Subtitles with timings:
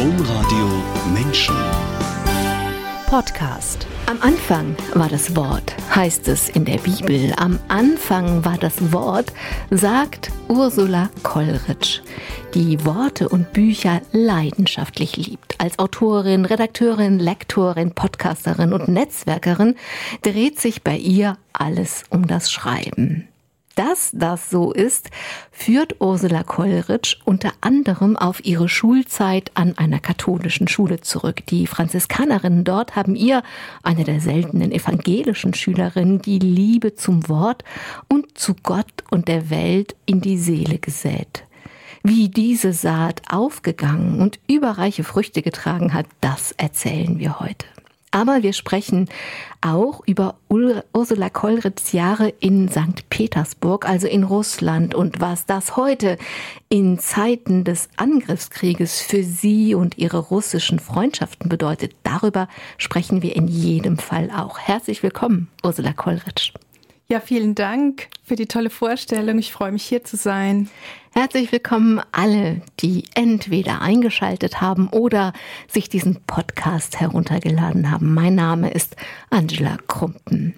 [0.00, 0.66] Domradio
[1.12, 1.54] Menschen.
[3.06, 3.86] Podcast.
[4.06, 7.34] Am Anfang war das Wort, heißt es in der Bibel.
[7.36, 9.30] Am Anfang war das Wort,
[9.70, 12.00] sagt Ursula Kollrich,
[12.54, 15.60] die Worte und Bücher leidenschaftlich liebt.
[15.60, 19.74] Als Autorin, Redakteurin, Lektorin, Podcasterin und Netzwerkerin
[20.22, 23.29] dreht sich bei ihr alles um das Schreiben.
[23.80, 25.08] Dass das so ist,
[25.50, 31.46] führt Ursula Kollrich unter anderem auf ihre Schulzeit an einer katholischen Schule zurück.
[31.46, 33.42] Die Franziskanerinnen dort haben ihr,
[33.82, 37.64] eine der seltenen evangelischen Schülerinnen, die Liebe zum Wort
[38.06, 41.46] und zu Gott und der Welt in die Seele gesät.
[42.02, 47.64] Wie diese Saat aufgegangen und überreiche Früchte getragen hat, das erzählen wir heute.
[48.12, 49.08] Aber wir sprechen
[49.60, 53.08] auch über Ursula Kollritz Jahre in St.
[53.08, 56.18] Petersburg, also in Russland und was das heute
[56.68, 61.94] in Zeiten des Angriffskrieges für sie und ihre russischen Freundschaften bedeutet.
[62.02, 64.58] Darüber sprechen wir in jedem Fall auch.
[64.58, 66.52] Herzlich willkommen, Ursula Kollritz.
[67.10, 69.36] Ja, vielen Dank für die tolle Vorstellung.
[69.40, 70.70] Ich freue mich hier zu sein.
[71.10, 75.32] Herzlich willkommen alle, die entweder eingeschaltet haben oder
[75.66, 78.14] sich diesen Podcast heruntergeladen haben.
[78.14, 78.94] Mein Name ist
[79.28, 80.54] Angela Krumpen.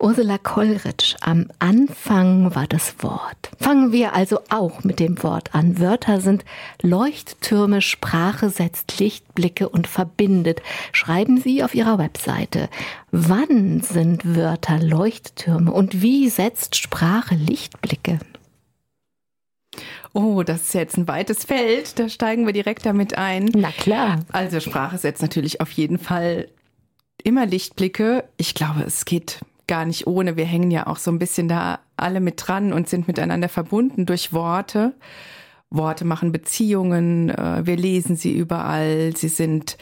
[0.00, 3.50] Ursula Kollrich, am Anfang war das Wort.
[3.58, 5.78] Fangen wir also auch mit dem Wort an.
[5.78, 6.46] Wörter sind
[6.80, 10.62] Leuchttürme, Sprache setzt Lichtblicke und verbindet.
[10.92, 12.70] Schreiben Sie auf Ihrer Webseite.
[13.10, 18.20] Wann sind Wörter Leuchttürme und wie setzt Sprache Lichtblicke?
[20.14, 21.98] Oh, das ist jetzt ein weites Feld.
[21.98, 23.50] Da steigen wir direkt damit ein.
[23.54, 24.20] Na klar.
[24.32, 26.48] Also Sprache setzt natürlich auf jeden Fall
[27.22, 28.24] immer Lichtblicke.
[28.38, 29.40] Ich glaube, es geht
[29.70, 30.36] gar nicht ohne.
[30.36, 34.04] Wir hängen ja auch so ein bisschen da alle mit dran und sind miteinander verbunden
[34.04, 34.94] durch Worte.
[35.70, 39.78] Worte machen Beziehungen, äh, wir lesen sie überall, sie sind,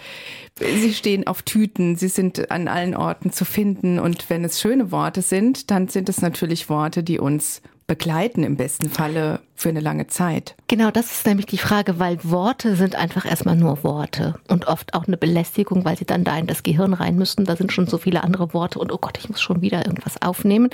[0.59, 4.93] sie stehen auf Tüten, sie sind an allen Orten zu finden und wenn es schöne
[4.93, 9.81] Worte sind, dann sind es natürlich Worte, die uns begleiten im besten Falle für eine
[9.81, 10.55] lange Zeit.
[10.69, 14.93] Genau, das ist nämlich die Frage, weil Worte sind einfach erstmal nur Worte und oft
[14.93, 17.47] auch eine Belästigung, weil sie dann da in das Gehirn rein müssen.
[17.47, 20.21] Da sind schon so viele andere Worte und oh Gott, ich muss schon wieder irgendwas
[20.21, 20.69] aufnehmen.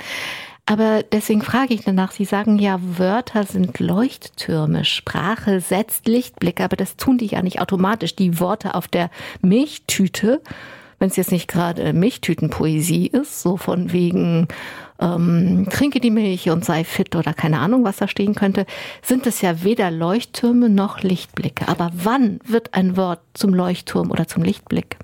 [0.67, 6.75] Aber deswegen frage ich danach, Sie sagen ja, Wörter sind Leuchttürme, Sprache setzt Lichtblicke, aber
[6.75, 8.15] das tun die ja nicht automatisch.
[8.15, 9.11] Die Worte auf der
[9.41, 10.41] Milchtüte,
[10.97, 14.47] wenn es jetzt nicht gerade Milchtütenpoesie ist, so von wegen
[14.99, 18.65] ähm, trinke die Milch und sei fit oder keine Ahnung, was da stehen könnte,
[19.03, 21.67] sind es ja weder Leuchttürme noch Lichtblicke.
[21.67, 24.97] Aber wann wird ein Wort zum Leuchtturm oder zum Lichtblick?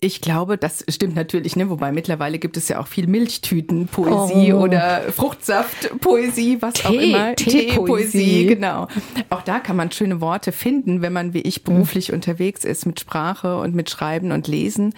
[0.00, 1.70] Ich glaube, das stimmt natürlich, ne?
[1.70, 4.60] Wobei mittlerweile gibt es ja auch viel Milchtütenpoesie oh.
[4.62, 7.34] oder Fruchtsaftpoesie, was Tee, auch immer.
[7.34, 8.86] Teepoesie, genau.
[9.28, 12.14] Auch da kann man schöne Worte finden, wenn man wie ich beruflich mhm.
[12.14, 14.94] unterwegs ist mit Sprache und mit Schreiben und Lesen.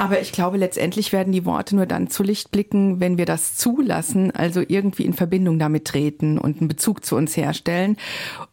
[0.00, 3.56] Aber ich glaube, letztendlich werden die Worte nur dann zu Licht blicken, wenn wir das
[3.56, 7.96] zulassen, also irgendwie in Verbindung damit treten und einen Bezug zu uns herstellen.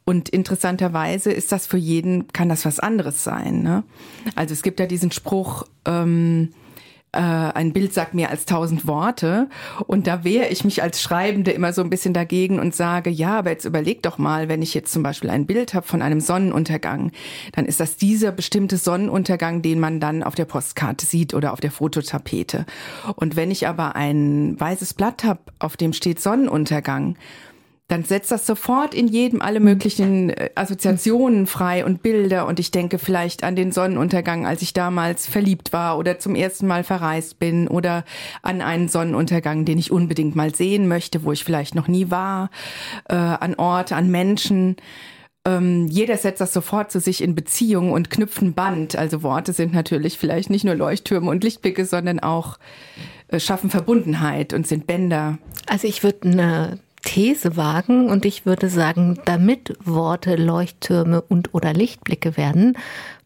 [0.05, 3.61] Und interessanterweise ist das für jeden, kann das was anderes sein.
[3.61, 3.84] Ne?
[4.34, 6.50] Also es gibt ja diesen Spruch, ähm,
[7.15, 9.49] äh, ein Bild sagt mehr als tausend Worte.
[9.87, 13.39] Und da wehre ich mich als Schreibende immer so ein bisschen dagegen und sage, ja,
[13.39, 16.21] aber jetzt überleg doch mal, wenn ich jetzt zum Beispiel ein Bild habe von einem
[16.21, 17.11] Sonnenuntergang,
[17.53, 21.59] dann ist das dieser bestimmte Sonnenuntergang, den man dann auf der Postkarte sieht oder auf
[21.59, 22.65] der Fototapete.
[23.15, 27.15] Und wenn ich aber ein weißes Blatt habe, auf dem steht Sonnenuntergang,
[27.88, 32.47] dann setzt das sofort in jedem alle möglichen äh, Assoziationen frei und Bilder.
[32.47, 36.66] Und ich denke vielleicht an den Sonnenuntergang, als ich damals verliebt war oder zum ersten
[36.66, 38.03] Mal verreist bin oder
[38.41, 42.50] an einen Sonnenuntergang, den ich unbedingt mal sehen möchte, wo ich vielleicht noch nie war,
[43.07, 44.78] äh, an Orte, an Menschen.
[45.46, 48.96] Ähm, jeder setzt das sofort zu sich in Beziehung und knüpft ein Band.
[48.96, 52.57] Also Worte sind natürlich vielleicht nicht nur Leuchttürme und Lichtblicke, sondern auch
[53.28, 55.38] äh, schaffen Verbundenheit und sind Bänder.
[55.67, 61.72] Also ich würde eine These wagen und ich würde sagen, damit Worte Leuchttürme und oder
[61.72, 62.78] Lichtblicke werden,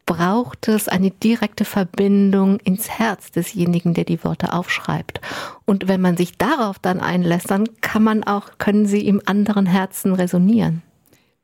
[0.06, 5.22] braucht es eine direkte Verbindung ins Herz desjenigen, der die Worte aufschreibt.
[5.66, 9.66] Und wenn man sich darauf dann einlässt, dann kann man auch, können sie im anderen
[9.66, 10.84] Herzen resonieren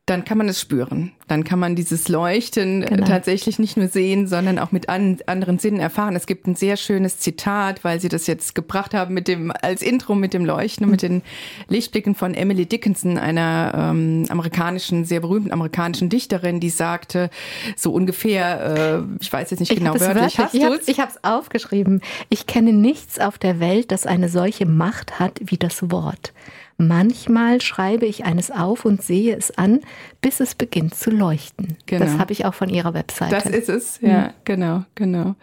[0.06, 1.10] dann kann man es spüren.
[1.26, 3.04] Dann kann man dieses Leuchten genau.
[3.04, 6.14] tatsächlich nicht nur sehen, sondern auch mit an, anderen Sinnen erfahren.
[6.14, 9.82] Es gibt ein sehr schönes Zitat, weil Sie das jetzt gebracht haben mit dem als
[9.82, 10.92] Intro mit dem Leuchten, mhm.
[10.92, 11.22] mit den
[11.66, 17.28] Lichtblicken von Emily Dickinson, einer ähm, amerikanischen, sehr berühmten amerikanischen Dichterin, die sagte
[17.74, 21.24] so ungefähr, äh, ich weiß jetzt nicht ich genau wörtlich, hast du Ich habe es
[21.24, 22.00] aufgeschrieben.
[22.28, 26.32] Ich kenne nichts auf der Welt, das eine solche Macht hat wie das Wort.
[26.78, 29.80] Manchmal schreibe ich eines auf und sehe es an,
[30.20, 31.78] bis es beginnt zu leuchten.
[31.86, 32.04] Genau.
[32.04, 33.34] Das habe ich auch von Ihrer Webseite.
[33.34, 34.30] Das ist es, ja, mhm.
[34.44, 35.36] genau, genau.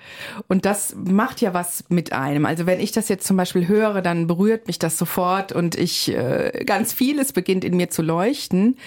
[0.48, 2.46] Und das macht ja was mit einem.
[2.46, 6.16] Also wenn ich das jetzt zum Beispiel höre, dann berührt mich das sofort und ich
[6.16, 8.78] äh, ganz vieles beginnt in mir zu leuchten.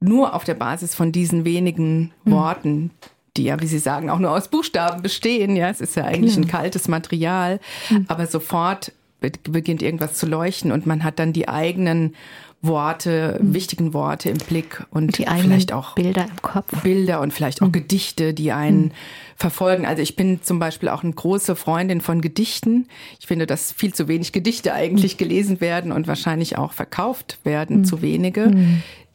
[0.00, 2.30] Nur auf der Basis von diesen wenigen mhm.
[2.32, 2.90] Worten,
[3.36, 5.54] die ja, wie Sie sagen, auch nur aus Buchstaben bestehen.
[5.54, 6.48] Ja, es ist ja eigentlich genau.
[6.48, 8.06] ein kaltes Material, mhm.
[8.08, 8.90] aber sofort
[9.30, 12.14] beginnt irgendwas zu leuchten und man hat dann die eigenen
[12.66, 13.54] Worte, mhm.
[13.54, 16.82] wichtigen Worte im Blick und die vielleicht auch Bilder im Kopf.
[16.82, 17.72] Bilder und vielleicht auch mhm.
[17.72, 18.90] Gedichte, die einen mhm.
[19.36, 19.86] verfolgen.
[19.86, 22.88] Also ich bin zum Beispiel auch eine große Freundin von Gedichten.
[23.20, 25.18] Ich finde, dass viel zu wenig Gedichte eigentlich mhm.
[25.18, 27.84] gelesen werden und wahrscheinlich auch verkauft werden, mhm.
[27.84, 28.50] zu wenige.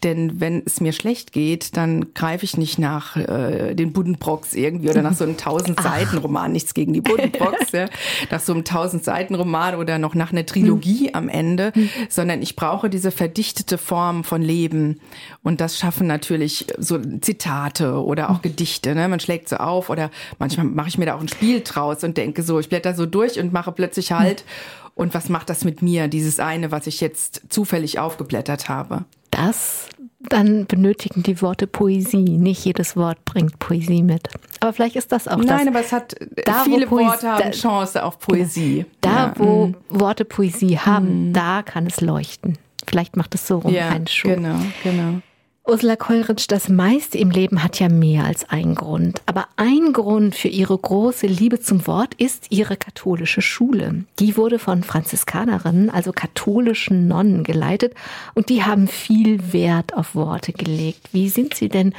[0.03, 4.89] Denn wenn es mir schlecht geht, dann greife ich nicht nach äh, den Buddenbrocks irgendwie
[4.89, 7.87] oder nach so einem 1000-Seiten-Roman, nichts gegen die Buddenbrocks, ja,
[8.31, 11.15] nach so einem 1000-Seiten-Roman oder noch nach einer Trilogie mhm.
[11.15, 11.89] am Ende, mhm.
[12.07, 15.01] sondern ich brauche diese verdichtete Form von Leben.
[15.43, 18.43] Und das schaffen natürlich so Zitate oder auch mhm.
[18.43, 18.95] Gedichte.
[18.95, 19.07] Ne?
[19.09, 22.15] Man schlägt so auf oder manchmal mache ich mir da auch ein Spiel draus und
[22.15, 24.43] denke so, ich blätter so durch und mache plötzlich Halt.
[24.45, 24.79] Mhm.
[24.95, 29.05] Und was macht das mit mir, dieses eine, was ich jetzt zufällig aufgeblättert habe?
[29.31, 29.87] Das,
[30.19, 32.37] dann benötigen die Worte Poesie.
[32.37, 34.29] Nicht jedes Wort bringt Poesie mit.
[34.59, 35.57] Aber vielleicht ist das auch Nein, das.
[35.57, 36.15] Nein, aber es hat
[36.45, 38.85] da, viele Poesie, Worte haben da, Chance auf Poesie.
[39.01, 39.33] Da, ja.
[39.37, 39.75] wo mhm.
[39.89, 41.33] Worte Poesie haben, mhm.
[41.33, 42.57] da kann es leuchten.
[42.87, 44.29] Vielleicht macht es so rum ja, einen Schuh.
[44.29, 45.21] Genau, genau.
[45.69, 49.21] Ursula Kollritsch, das meiste im Leben hat ja mehr als einen Grund.
[49.27, 54.03] Aber ein Grund für ihre große Liebe zum Wort ist ihre katholische Schule.
[54.17, 57.93] Die wurde von Franziskanerinnen, also katholischen Nonnen geleitet
[58.33, 61.09] und die haben viel Wert auf Worte gelegt.
[61.11, 61.93] Wie sind Sie denn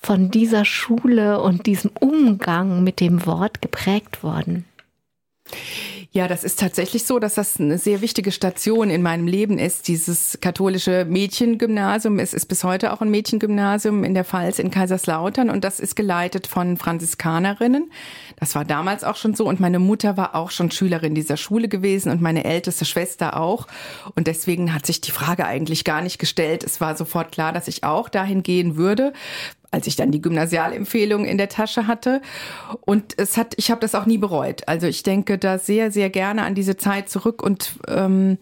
[0.00, 4.66] von dieser Schule und diesem Umgang mit dem Wort geprägt worden?
[6.12, 9.86] Ja, das ist tatsächlich so, dass das eine sehr wichtige Station in meinem Leben ist,
[9.86, 12.18] dieses katholische Mädchengymnasium.
[12.18, 15.94] Es ist bis heute auch ein Mädchengymnasium in der Pfalz in Kaiserslautern und das ist
[15.94, 17.92] geleitet von Franziskanerinnen.
[18.40, 21.68] Das war damals auch schon so und meine Mutter war auch schon Schülerin dieser Schule
[21.68, 23.68] gewesen und meine älteste Schwester auch.
[24.16, 26.64] Und deswegen hat sich die Frage eigentlich gar nicht gestellt.
[26.64, 29.12] Es war sofort klar, dass ich auch dahin gehen würde,
[29.70, 32.20] als ich dann die Gymnasialempfehlung in der Tasche hatte.
[32.80, 34.66] Und es hat, ich habe das auch nie bereut.
[34.66, 37.42] Also ich denke da sehr, sehr gerne an diese Zeit zurück.
[37.42, 38.38] Und ähm,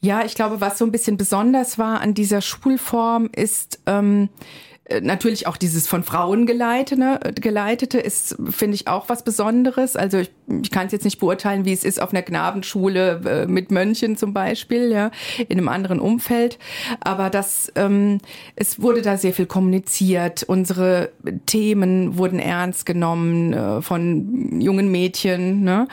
[0.00, 4.28] ja, ich glaube, was so ein bisschen besonders war an dieser Schulform ist, ähm,
[4.72, 9.96] äh, natürlich auch dieses von Frauen geleitete, geleitete ist, finde ich, auch was Besonderes.
[9.96, 10.30] Also ich,
[10.62, 14.16] ich kann es jetzt nicht beurteilen, wie es ist auf einer Knabenschule äh, mit Mönchen
[14.18, 15.10] zum Beispiel, ja,
[15.48, 16.58] in einem anderen Umfeld.
[17.00, 18.18] Aber das, ähm,
[18.56, 20.42] es wurde da sehr viel kommuniziert.
[20.42, 21.10] Unsere
[21.46, 25.64] Themen wurden ernst genommen äh, von jungen Mädchen.
[25.64, 25.88] Ne?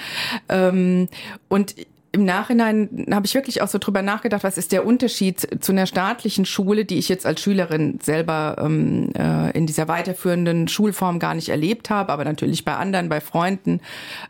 [0.50, 1.08] Ähm,
[1.48, 1.76] und
[2.14, 5.86] im Nachhinein habe ich wirklich auch so drüber nachgedacht, was ist der Unterschied zu einer
[5.86, 11.36] staatlichen Schule, die ich jetzt als Schülerin selber ähm, äh, in dieser weiterführenden Schulform gar
[11.36, 13.80] nicht erlebt habe, aber natürlich bei anderen, bei Freunden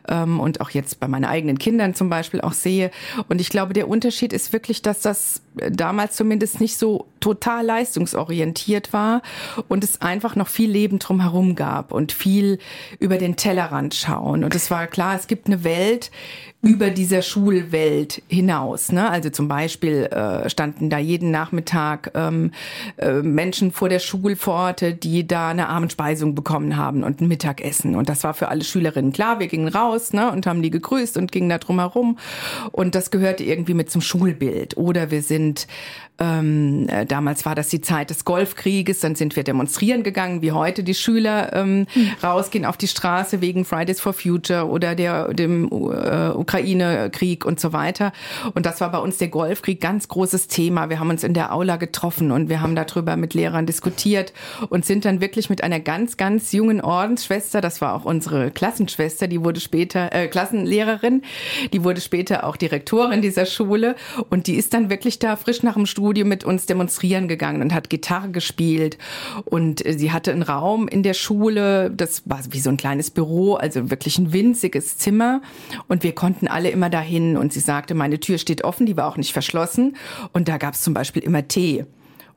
[0.08, 2.92] ähm, und auch jetzt bei meinen eigenen Kindern zum Beispiel auch sehe.
[3.28, 8.92] Und ich glaube, der Unterschied ist wirklich, dass das damals zumindest nicht so total leistungsorientiert
[8.92, 9.22] war
[9.66, 12.58] und es einfach noch viel Leben drumherum gab und viel
[13.00, 14.44] über den Tellerrand schauen.
[14.44, 16.12] Und es war klar, es gibt eine Welt,
[16.62, 18.92] über dieser Schulwelt hinaus.
[18.92, 19.10] Ne?
[19.10, 22.52] Also zum Beispiel äh, standen da jeden Nachmittag ähm,
[22.98, 27.96] äh, Menschen vor der Schulpforte, die da eine Abendspeisung bekommen haben und ein Mittagessen.
[27.96, 29.40] Und das war für alle Schülerinnen klar.
[29.40, 32.16] Wir gingen raus ne, und haben die gegrüßt und gingen da drum herum.
[32.70, 34.76] Und das gehörte irgendwie mit zum Schulbild.
[34.76, 35.66] Oder wir sind
[36.22, 40.52] ähm, äh, damals war das die Zeit des Golfkrieges, dann sind wir demonstrieren gegangen, wie
[40.52, 42.10] heute die Schüler ähm, mhm.
[42.22, 47.72] rausgehen auf die Straße wegen Fridays for Future oder der, dem äh, Ukraine-Krieg und so
[47.72, 48.12] weiter.
[48.54, 50.90] Und das war bei uns der Golfkrieg ganz großes Thema.
[50.90, 54.32] Wir haben uns in der Aula getroffen und wir haben darüber mit Lehrern diskutiert
[54.68, 59.28] und sind dann wirklich mit einer ganz, ganz jungen Ordensschwester, das war auch unsere Klassenschwester,
[59.28, 61.22] die wurde später äh, Klassenlehrerin,
[61.72, 63.96] die wurde später auch Direktorin dieser Schule
[64.28, 67.72] und die ist dann wirklich da frisch nach dem Studium mit uns demonstrieren gegangen und
[67.72, 68.98] hat Gitarre gespielt.
[69.44, 73.10] Und äh, sie hatte einen Raum in der Schule, das war wie so ein kleines
[73.10, 75.40] Büro, also wirklich ein winziges Zimmer.
[75.88, 77.36] Und wir konnten alle immer dahin.
[77.36, 79.96] Und sie sagte, meine Tür steht offen, die war auch nicht verschlossen.
[80.32, 81.84] Und da gab es zum Beispiel immer Tee.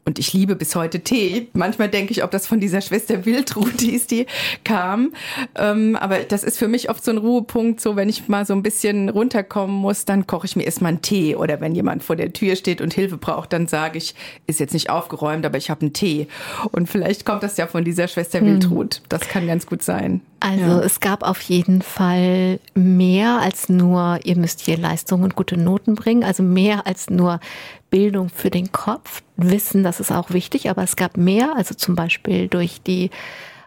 [0.07, 1.47] Und ich liebe bis heute Tee.
[1.53, 4.27] Manchmal denke ich, ob das von dieser Schwester Wildruth ist, die
[4.63, 5.13] kam.
[5.55, 8.53] Ähm, aber das ist für mich oft so ein Ruhepunkt, so wenn ich mal so
[8.53, 11.35] ein bisschen runterkommen muss, dann koche ich mir erstmal einen Tee.
[11.35, 14.13] Oder wenn jemand vor der Tür steht und Hilfe braucht, dann sage ich,
[14.45, 16.27] ist jetzt nicht aufgeräumt, aber ich habe einen Tee.
[16.71, 18.47] Und vielleicht kommt das ja von dieser Schwester hm.
[18.47, 19.01] Wildruth.
[19.09, 20.21] Das kann ganz gut sein.
[20.39, 20.79] Also ja.
[20.81, 25.95] es gab auf jeden Fall mehr als nur, ihr müsst hier Leistungen und gute Noten
[25.95, 27.39] bringen, also mehr als nur
[27.95, 29.23] Bildung für den Kopf.
[29.37, 33.09] Wissen, das ist auch wichtig, aber es gab mehr, also zum Beispiel durch die,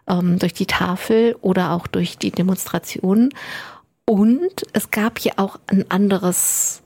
[0.07, 3.31] ähm, durch die Tafel oder auch durch die Demonstrationen.
[4.05, 6.83] Und es gab hier auch ein anderes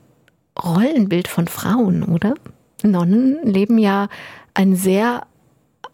[0.57, 2.35] Rollenbild von Frauen, oder?
[2.81, 4.07] Nonnen leben ja
[4.53, 5.23] ein sehr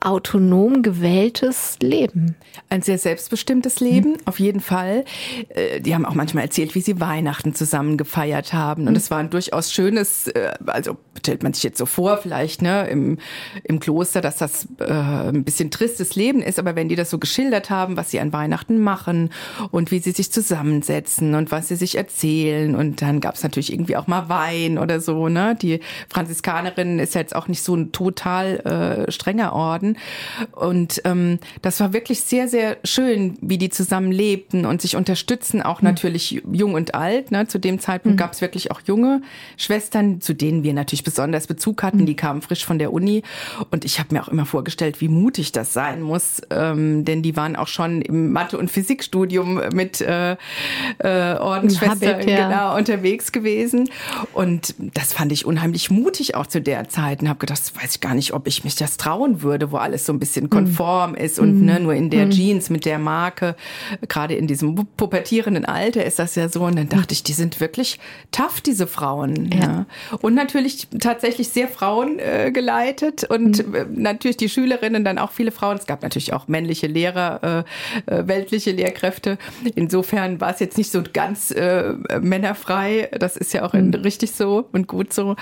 [0.01, 2.35] autonom gewähltes Leben.
[2.69, 4.17] Ein sehr selbstbestimmtes Leben, mhm.
[4.25, 5.03] auf jeden Fall.
[5.49, 8.83] Äh, die haben auch manchmal erzählt, wie sie Weihnachten zusammen gefeiert haben.
[8.83, 8.97] Und mhm.
[8.97, 12.87] es war ein durchaus schönes, äh, also stellt man sich jetzt so vor, vielleicht ne,
[12.87, 13.17] im,
[13.63, 16.59] im Kloster, dass das äh, ein bisschen tristes Leben ist.
[16.59, 19.31] Aber wenn die das so geschildert haben, was sie an Weihnachten machen
[19.71, 22.73] und wie sie sich zusammensetzen und was sie sich erzählen.
[22.73, 25.27] Und dann gab es natürlich irgendwie auch mal Wein oder so.
[25.27, 25.57] Ne?
[25.61, 29.97] Die Franziskanerin ist jetzt auch nicht so ein total äh, strenger Orden worden.
[30.51, 35.61] Und ähm, das war wirklich sehr, sehr schön, wie die zusammen lebten und sich unterstützen,
[35.61, 35.89] auch mhm.
[35.89, 37.31] natürlich jung und alt.
[37.31, 37.47] Ne?
[37.47, 38.19] Zu dem Zeitpunkt mhm.
[38.19, 39.21] gab es wirklich auch junge
[39.57, 42.01] Schwestern, zu denen wir natürlich besonders Bezug hatten.
[42.01, 42.05] Mhm.
[42.05, 43.23] Die kamen frisch von der Uni.
[43.71, 46.41] Und ich habe mir auch immer vorgestellt, wie mutig das sein muss.
[46.49, 50.35] Ähm, denn die waren auch schon im Mathe- und Physikstudium mit äh,
[50.99, 52.47] äh, Ordensschwestern ja.
[52.47, 53.89] genau, unterwegs gewesen.
[54.33, 58.01] Und das fand ich unheimlich mutig auch zu der Zeit und habe gedacht, weiß ich
[58.01, 60.49] gar nicht, ob ich mich das trauen würde, wo alles so ein bisschen mhm.
[60.49, 62.31] konform ist und ne, nur in der mhm.
[62.31, 63.55] Jeans mit der Marke,
[64.07, 66.63] gerade in diesem pubertierenden Alter ist das ja so.
[66.63, 67.99] Und dann dachte ich, die sind wirklich
[68.31, 69.51] tough, diese Frauen.
[69.51, 69.59] Ja.
[69.59, 69.85] ja.
[70.21, 73.75] Und natürlich tatsächlich sehr Frauen äh, geleitet und mhm.
[73.75, 75.77] Äh, natürlich die Schülerinnen dann auch viele Frauen.
[75.77, 77.65] Es gab natürlich auch männliche Lehrer,
[78.07, 79.37] äh, äh, weltliche Lehrkräfte.
[79.75, 83.09] Insofern war es jetzt nicht so ganz äh, männerfrei.
[83.19, 83.93] Das ist ja auch mhm.
[83.93, 85.35] richtig so und gut so.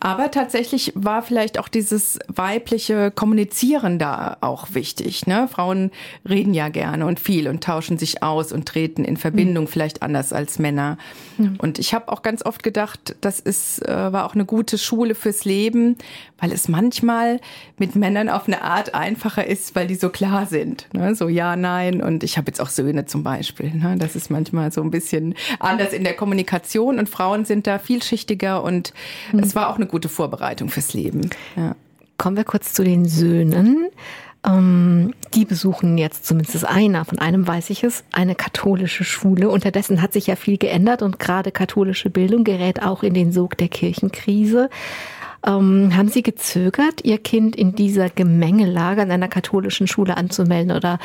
[0.00, 5.26] Aber tatsächlich war vielleicht auch dieses weibliche Kommunizieren Kommunizieren da auch wichtig.
[5.26, 5.48] Ne?
[5.48, 5.90] Frauen
[6.28, 9.68] reden ja gerne und viel und tauschen sich aus und treten in Verbindung, mhm.
[9.68, 10.98] vielleicht anders als Männer.
[11.38, 11.56] Mhm.
[11.58, 15.14] Und ich habe auch ganz oft gedacht, das ist, äh, war auch eine gute Schule
[15.14, 15.96] fürs Leben,
[16.38, 17.40] weil es manchmal
[17.78, 20.88] mit Männern auf eine Art einfacher ist, weil die so klar sind.
[20.92, 21.14] Ne?
[21.14, 22.02] So ja, nein.
[22.02, 23.74] Und ich habe jetzt auch Söhne zum Beispiel.
[23.74, 23.96] Ne?
[23.98, 28.62] Das ist manchmal so ein bisschen anders in der Kommunikation und Frauen sind da vielschichtiger
[28.62, 28.92] und
[29.32, 29.40] mhm.
[29.40, 31.30] es war auch eine gute Vorbereitung fürs Leben.
[31.56, 31.74] Ja.
[32.18, 33.88] Kommen wir kurz zu den Söhnen.
[34.46, 39.50] Ähm, die besuchen jetzt zumindest einer, von einem weiß ich es, eine katholische Schule.
[39.50, 43.58] Unterdessen hat sich ja viel geändert und gerade katholische Bildung gerät auch in den Sog
[43.58, 44.70] der Kirchenkrise.
[45.44, 50.98] Ähm, haben Sie gezögert, Ihr Kind in dieser Gemengelage an einer katholischen Schule anzumelden oder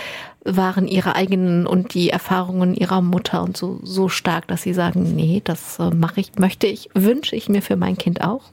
[0.44, 5.16] waren Ihre eigenen und die Erfahrungen Ihrer Mutter und so, so stark, dass Sie sagen,
[5.16, 8.52] nee, das äh, mache ich, möchte ich, wünsche ich mir für mein Kind auch?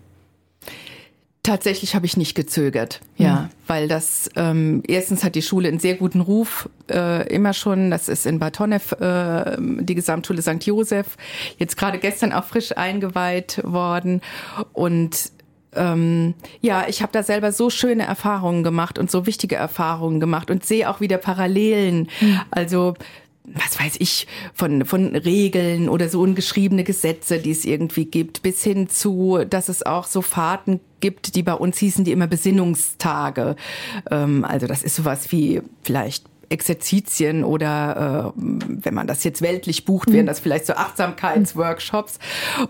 [1.49, 3.49] Tatsächlich habe ich nicht gezögert, ja, mhm.
[3.67, 7.90] weil das ähm, erstens hat die Schule einen sehr guten Ruf äh, immer schon.
[7.90, 10.62] Das ist in Bad Honnef äh, die Gesamtschule St.
[10.64, 11.17] Josef,
[11.57, 14.21] jetzt gerade gestern auch frisch eingeweiht worden
[14.75, 15.33] und
[15.75, 20.50] ähm, ja, ich habe da selber so schöne Erfahrungen gemacht und so wichtige Erfahrungen gemacht
[20.50, 22.11] und sehe auch wieder Parallelen.
[22.21, 22.40] Mhm.
[22.50, 22.93] Also
[23.55, 28.62] was weiß ich, von, von Regeln oder so ungeschriebene Gesetze, die es irgendwie gibt, bis
[28.62, 33.57] hin zu, dass es auch so Fahrten gibt, die bei uns hießen, die immer Besinnungstage.
[34.11, 39.85] Ähm, also das ist sowas wie vielleicht Exerzitien oder äh, wenn man das jetzt weltlich
[39.85, 40.28] bucht, wären mhm.
[40.28, 42.19] das vielleicht so Achtsamkeitsworkshops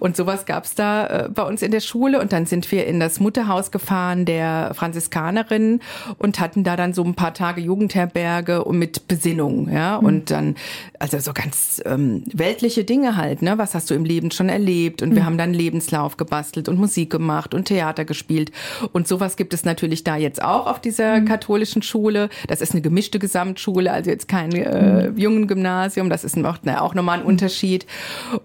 [0.00, 2.98] und sowas gab's da äh, bei uns in der Schule und dann sind wir in
[2.98, 5.80] das Mutterhaus gefahren der Franziskanerin
[6.18, 10.06] und hatten da dann so ein paar Tage Jugendherberge und mit Besinnung, ja mhm.
[10.06, 10.56] und dann
[10.98, 15.02] also so ganz ähm, weltliche Dinge halt, ne, was hast du im Leben schon erlebt
[15.02, 15.26] und wir mhm.
[15.26, 18.50] haben dann Lebenslauf gebastelt und Musik gemacht und Theater gespielt
[18.92, 22.28] und sowas gibt es natürlich da jetzt auch auf dieser katholischen Schule.
[22.48, 25.18] Das ist eine gemischte Gesamtschule Schule, also jetzt kein äh, mhm.
[25.18, 27.86] jungen Gymnasium, das ist auch, na, auch nochmal ein Unterschied.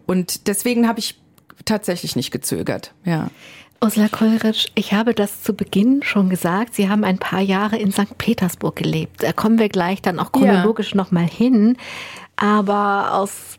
[0.06, 1.20] Und deswegen habe ich
[1.66, 3.30] tatsächlich nicht gezögert, ja.
[3.82, 6.74] Ursula Kollrich, ich habe das zu Beginn schon gesagt.
[6.74, 8.18] Sie haben ein paar Jahre in St.
[8.18, 9.24] Petersburg gelebt.
[9.24, 10.98] Da kommen wir gleich dann auch chronologisch ja.
[10.98, 11.76] nochmal hin.
[12.38, 13.58] Aber aus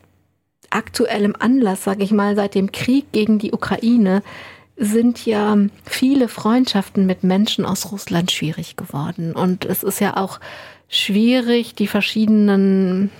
[0.71, 4.23] aktuellem Anlass, sage ich mal, seit dem Krieg gegen die Ukraine,
[4.77, 9.33] sind ja viele Freundschaften mit Menschen aus Russland schwierig geworden.
[9.33, 10.39] Und es ist ja auch
[10.89, 13.11] schwierig, die verschiedenen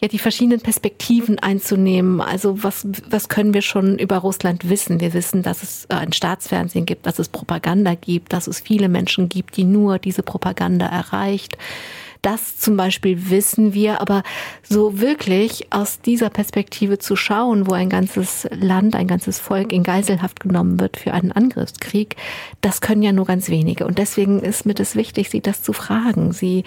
[0.00, 2.20] ja, die verschiedenen Perspektiven einzunehmen.
[2.20, 5.00] Also was, was können wir schon über Russland wissen?
[5.00, 8.88] Wir wissen, dass es äh, ein Staatsfernsehen gibt, dass es Propaganda gibt, dass es viele
[8.88, 11.58] Menschen gibt, die nur diese Propaganda erreicht.
[12.22, 14.22] Das zum Beispiel wissen wir, aber
[14.62, 19.82] so wirklich aus dieser Perspektive zu schauen, wo ein ganzes Land, ein ganzes Volk in
[19.82, 22.16] Geiselhaft genommen wird für einen Angriffskrieg,
[22.60, 23.86] das können ja nur ganz wenige.
[23.86, 26.32] Und deswegen ist mir das wichtig, Sie das zu fragen.
[26.32, 26.64] Sie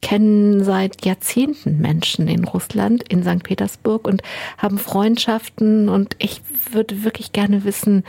[0.00, 3.42] kennen seit Jahrzehnten Menschen in Russland, in St.
[3.42, 4.22] Petersburg und
[4.58, 5.88] haben Freundschaften.
[5.88, 6.42] Und ich
[6.72, 8.04] würde wirklich gerne wissen,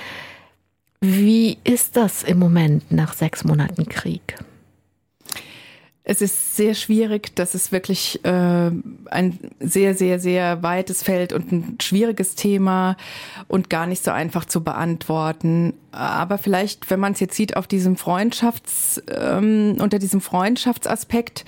[1.00, 4.36] wie ist das im Moment nach sechs Monaten Krieg?
[6.08, 11.52] Es ist sehr schwierig, das ist wirklich äh, ein sehr, sehr, sehr weites Feld und
[11.52, 12.96] ein schwieriges Thema
[13.48, 15.74] und gar nicht so einfach zu beantworten.
[15.92, 21.44] Aber vielleicht, wenn man es jetzt sieht auf diesem Freundschafts, ähm, unter diesem Freundschaftsaspekt,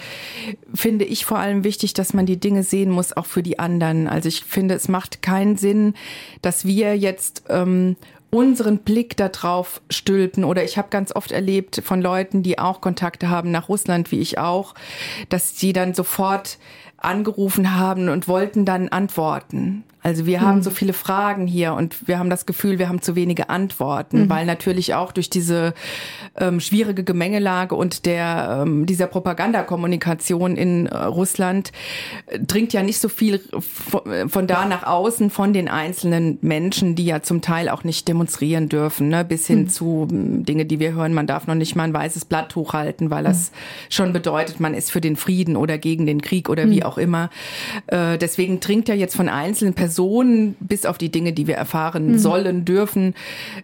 [0.73, 4.07] finde ich vor allem wichtig, dass man die Dinge sehen muss, auch für die anderen.
[4.07, 5.93] Also ich finde, es macht keinen Sinn,
[6.41, 7.95] dass wir jetzt ähm,
[8.29, 10.43] unseren Blick darauf stülpen.
[10.43, 14.19] Oder ich habe ganz oft erlebt von Leuten, die auch Kontakte haben nach Russland, wie
[14.19, 14.75] ich auch,
[15.29, 16.57] dass sie dann sofort
[16.97, 19.83] angerufen haben und wollten dann antworten.
[20.07, 20.63] Also wir haben mhm.
[20.63, 24.29] so viele Fragen hier und wir haben das Gefühl, wir haben zu wenige Antworten, mhm.
[24.29, 25.73] weil natürlich auch durch diese
[26.37, 31.73] ähm, schwierige Gemengelage und der ähm, dieser Propagandakommunikation in äh, Russland
[32.27, 36.95] äh, dringt ja nicht so viel von, von, da nach außen von den einzelnen Menschen,
[36.95, 39.25] die ja zum Teil auch nicht demonstrieren dürfen, ne?
[39.25, 39.69] bis hin mhm.
[39.69, 43.09] zu hm, Dinge, die wir hören, man darf noch nicht mal ein weißes Blatt hochhalten,
[43.09, 43.55] weil das mhm.
[43.89, 46.83] schon bedeutet, man ist für den Frieden oder gegen den Krieg oder wie mhm.
[46.83, 47.29] auch immer.
[47.87, 51.55] Äh, deswegen dringt ja jetzt von einzelnen Personen Personen, bis auf die Dinge, die wir
[51.55, 52.19] erfahren mhm.
[52.19, 53.15] sollen, dürfen,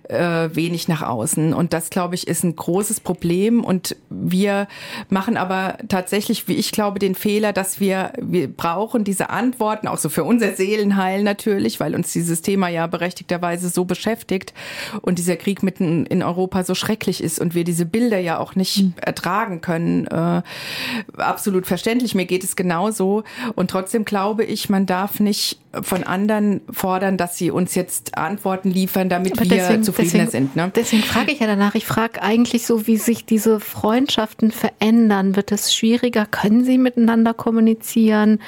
[0.09, 1.53] äh, wenig nach außen.
[1.53, 3.63] Und das, glaube ich, ist ein großes Problem.
[3.63, 4.67] Und wir
[5.09, 9.99] machen aber tatsächlich, wie ich glaube, den Fehler, dass wir, wir brauchen diese Antworten, auch
[9.99, 14.55] so für unser Seelenheil natürlich, weil uns dieses Thema ja berechtigterweise so beschäftigt
[15.03, 18.55] und dieser Krieg mitten in Europa so schrecklich ist und wir diese Bilder ja auch
[18.55, 18.93] nicht mhm.
[18.99, 20.07] ertragen können.
[20.07, 20.41] Äh,
[21.15, 22.15] absolut verständlich.
[22.15, 23.23] Mir geht es genauso.
[23.53, 28.69] Und trotzdem glaube ich, man darf nicht von anderen fordern, dass sie uns jetzt Antworten
[28.69, 30.55] liefern, damit Aber wir deswegen, zufriedener deswegen, sind.
[30.55, 30.71] Ne?
[30.75, 31.73] Deswegen frage ich ja danach.
[31.73, 35.35] Ich frage eigentlich so, wie sich diese Freundschaften verändern.
[35.35, 36.27] Wird es schwieriger?
[36.27, 38.39] Können sie miteinander kommunizieren?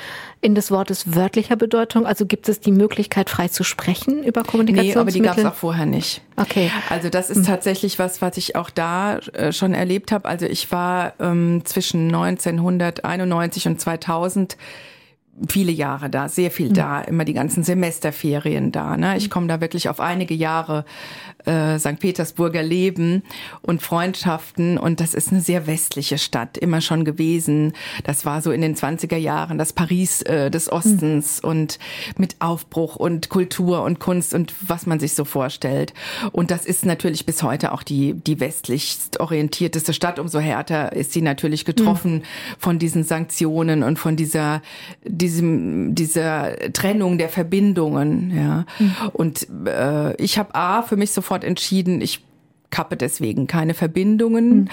[0.42, 2.06] In des Wortes wörtlicher Bedeutung?
[2.06, 4.94] Also gibt es die Möglichkeit, frei zu sprechen über Kommunikation?
[4.94, 6.22] Nee, aber die gab es auch vorher nicht.
[6.36, 6.70] Okay.
[6.90, 7.46] Also das ist hm.
[7.46, 10.30] tatsächlich was, was ich auch da äh, schon erlebt habe.
[10.30, 14.58] Also ich war ähm, zwischen 1991 und 2000
[15.50, 18.96] viele Jahre da, sehr viel da, immer die ganzen Semesterferien da.
[18.96, 19.18] Ne?
[19.18, 20.86] Ich komme da wirklich auf einige Jahre
[21.46, 22.00] äh, St.
[22.00, 23.24] Petersburger Leben
[23.62, 27.74] und Freundschaften und das ist eine sehr westliche Stadt, immer schon gewesen.
[28.04, 31.50] Das war so in den 20er Jahren das Paris äh, des Ostens mhm.
[31.50, 31.80] und
[32.18, 35.94] mit Aufbruch und Kultur und Kunst und was man sich so vorstellt.
[36.32, 40.18] Und das ist natürlich bis heute auch die, die westlichst orientierteste Stadt.
[40.18, 42.24] Umso härter ist sie natürlich getroffen mhm.
[42.58, 44.62] von diesen Sanktionen und von dieser
[45.26, 48.32] diesem, dieser Trennung der Verbindungen.
[48.36, 48.66] Ja.
[48.78, 48.96] Mhm.
[49.14, 52.24] Und äh, ich habe A für mich sofort entschieden, ich
[52.70, 54.50] kappe deswegen keine Verbindungen.
[54.50, 54.68] Mhm.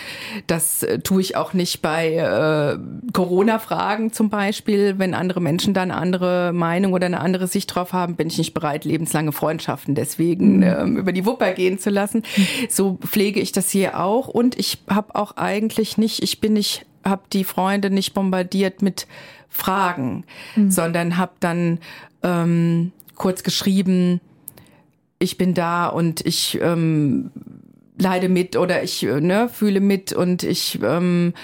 [0.46, 2.78] Das äh, tue ich auch nicht bei äh,
[3.12, 4.98] Corona-Fragen zum Beispiel.
[4.98, 8.38] Wenn andere Menschen da eine andere Meinung oder eine andere Sicht drauf haben, bin ich
[8.38, 10.62] nicht bereit, lebenslange Freundschaften deswegen mhm.
[10.62, 12.24] ähm, über die Wupper gehen zu lassen.
[12.36, 12.46] Mhm.
[12.68, 14.28] So pflege ich das hier auch.
[14.28, 19.06] Und ich habe auch eigentlich nicht, ich bin nicht, habe die Freunde nicht bombardiert mit
[19.48, 20.24] Fragen,
[20.56, 20.70] mhm.
[20.70, 21.78] sondern habe dann
[22.22, 24.20] ähm, kurz geschrieben,
[25.18, 27.30] ich bin da und ich ähm,
[27.98, 31.34] leide mit oder ich äh, ne, fühle mit und ich ähm,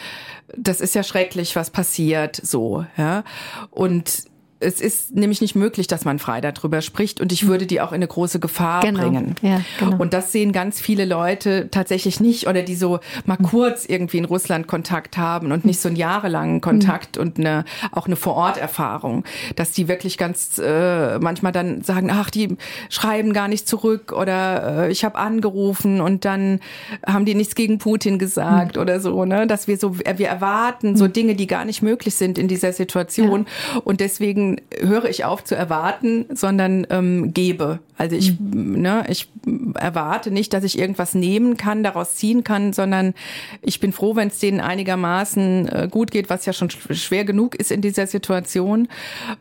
[0.56, 3.24] das ist ja schrecklich, was passiert so, ja.
[3.70, 4.27] Und
[4.60, 7.92] es ist nämlich nicht möglich, dass man frei darüber spricht und ich würde die auch
[7.92, 9.00] in eine große Gefahr genau.
[9.00, 9.34] bringen.
[9.40, 9.98] Ja, genau.
[9.98, 14.24] Und das sehen ganz viele Leute tatsächlich nicht oder die so mal kurz irgendwie in
[14.24, 17.22] Russland Kontakt haben und nicht so einen jahrelangen Kontakt mhm.
[17.22, 22.56] und eine, auch eine Vororterfahrung, dass die wirklich ganz äh, manchmal dann sagen, ach, die
[22.88, 26.60] schreiben gar nicht zurück oder äh, ich habe angerufen und dann
[27.06, 28.82] haben die nichts gegen Putin gesagt mhm.
[28.82, 31.06] oder so, ne, dass wir so wir erwarten so.
[31.08, 33.80] Dinge, die gar nicht möglich sind in dieser Situation ja.
[33.84, 34.47] und deswegen
[34.80, 37.80] höre ich auf zu erwarten, sondern ähm, gebe.
[37.96, 38.80] Also ich, mhm.
[38.80, 39.28] ne, ich
[39.74, 43.14] erwarte nicht, dass ich irgendwas nehmen kann, daraus ziehen kann, sondern
[43.62, 47.54] ich bin froh, wenn es denen einigermaßen äh, gut geht, was ja schon schwer genug
[47.54, 48.88] ist in dieser Situation.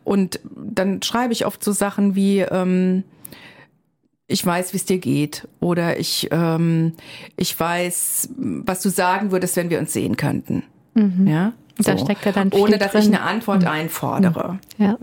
[0.04, 3.04] Und dann schreibe ich oft so Sachen wie ähm,
[4.28, 6.92] ich weiß, wie es dir geht oder ich ähm,
[7.36, 10.64] ich weiß, was du sagen würdest, wenn wir uns sehen könnten.
[10.94, 11.26] Mhm.
[11.26, 11.92] Ja, so.
[11.92, 13.02] Da steckt ja dann viel Ohne dass drin.
[13.02, 13.68] ich eine Antwort mhm.
[13.68, 14.58] einfordere.
[14.78, 14.98] Ja.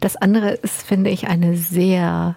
[0.00, 2.36] Das andere ist, finde ich, eine sehr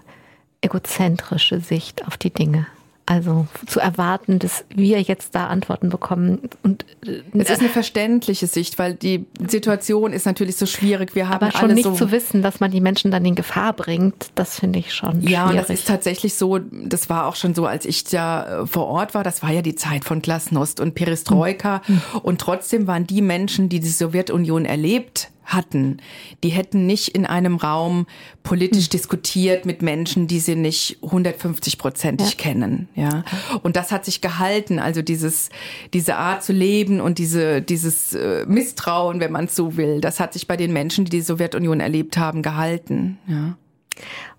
[0.61, 2.67] egozentrische Sicht auf die Dinge.
[3.09, 6.47] Also zu erwarten, dass wir jetzt da Antworten bekommen.
[6.61, 11.15] Und äh, es ist eine verständliche Sicht, weil die Situation ist natürlich so schwierig.
[11.15, 13.73] Wir haben aber schon nicht so zu wissen, dass man die Menschen dann in Gefahr
[13.73, 15.55] bringt, das finde ich schon ja, schwierig.
[15.55, 16.59] Ja, das ist tatsächlich so.
[16.59, 19.23] Das war auch schon so, als ich da äh, vor Ort war.
[19.23, 21.81] Das war ja die Zeit von Glasnost und Perestroika.
[21.87, 22.01] Mhm.
[22.21, 25.97] Und trotzdem waren die Menschen, die die Sowjetunion erlebt hatten.
[26.43, 28.07] Die hätten nicht in einem Raum
[28.43, 28.91] politisch mhm.
[28.91, 32.35] diskutiert mit Menschen, die sie nicht 150-prozentig ja.
[32.37, 32.89] kennen.
[32.95, 33.23] Ja.
[33.61, 34.79] Und das hat sich gehalten.
[34.79, 35.49] Also dieses,
[35.93, 40.19] diese Art zu leben und diese, dieses äh, Misstrauen, wenn man es so will, das
[40.19, 43.17] hat sich bei den Menschen, die die Sowjetunion erlebt haben, gehalten.
[43.27, 43.57] Ja.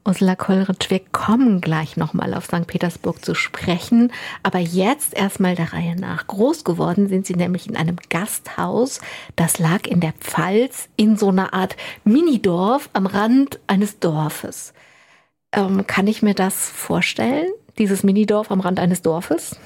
[0.06, 2.66] Ursula Kollrich, wir kommen gleich nochmal auf St.
[2.66, 6.26] Petersburg zu sprechen, aber jetzt erstmal der Reihe nach.
[6.26, 9.00] Groß geworden sind Sie nämlich in einem Gasthaus,
[9.36, 14.72] das lag in der Pfalz in so einer Art Minidorf am Rand eines Dorfes.
[15.52, 19.56] Ähm, kann ich mir das vorstellen, dieses Minidorf am Rand eines Dorfes?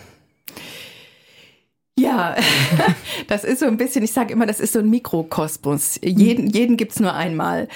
[1.98, 2.35] Ja,
[3.28, 6.00] das ist so ein bisschen, ich sage immer, das ist so ein Mikrokosmos.
[6.02, 7.68] Jeden, jeden gibt's nur einmal.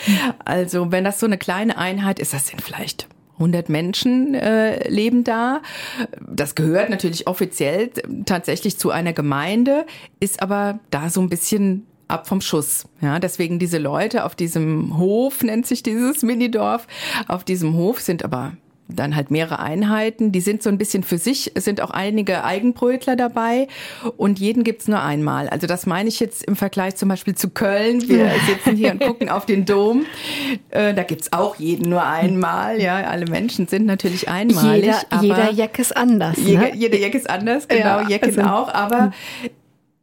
[0.44, 5.22] Also wenn das so eine kleine Einheit ist, das sind vielleicht 100 Menschen äh, leben
[5.22, 5.62] da.
[6.20, 7.90] Das gehört natürlich offiziell
[8.26, 9.87] tatsächlich zu einer Gemeinde,
[10.18, 12.87] ist aber da so ein bisschen ab vom Schuss.
[13.00, 16.88] Ja, deswegen diese Leute auf diesem Hof nennt sich dieses Minidorf.
[17.28, 18.57] Auf diesem Hof sind aber
[18.88, 20.33] dann halt mehrere Einheiten.
[20.33, 21.53] Die sind so ein bisschen für sich.
[21.55, 23.68] Es sind auch einige Eigenbrötler dabei
[24.16, 25.48] und jeden gibt's nur einmal.
[25.48, 28.09] Also das meine ich jetzt im Vergleich zum Beispiel zu Köln.
[28.09, 30.07] Wir sitzen hier und gucken auf den Dom.
[30.70, 32.81] Äh, da gibt's auch jeden nur einmal.
[32.81, 34.85] Ja, alle Menschen sind natürlich einmalig.
[34.85, 36.38] Jeder, jeder Jack ist anders.
[36.38, 36.44] Ne?
[36.44, 38.01] Jeder, jeder Jack ist anders, genau.
[38.01, 38.72] Ja, Jack also, auch.
[38.72, 39.48] Aber äh,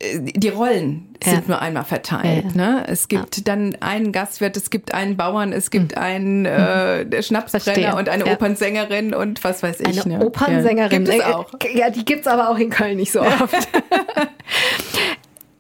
[0.01, 1.43] die Rollen sind ja.
[1.47, 2.45] nur einmal verteilt.
[2.53, 2.55] Ja.
[2.55, 2.84] Ne?
[2.88, 3.43] Es gibt ja.
[3.45, 6.01] dann einen Gastwirt, es gibt einen Bauern, es gibt hm.
[6.01, 10.05] einen äh, Schnapsbrenner und eine Opernsängerin und was weiß ich.
[10.05, 10.25] Eine ne?
[10.25, 11.05] Opernsängerin.
[11.05, 11.49] Gibt es auch.
[11.73, 13.55] Ja, die gibt's aber auch in Köln nicht so oft.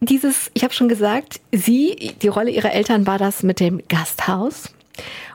[0.01, 4.74] Dieses, ich habe schon gesagt, sie, die Rolle ihrer Eltern war das mit dem Gasthaus.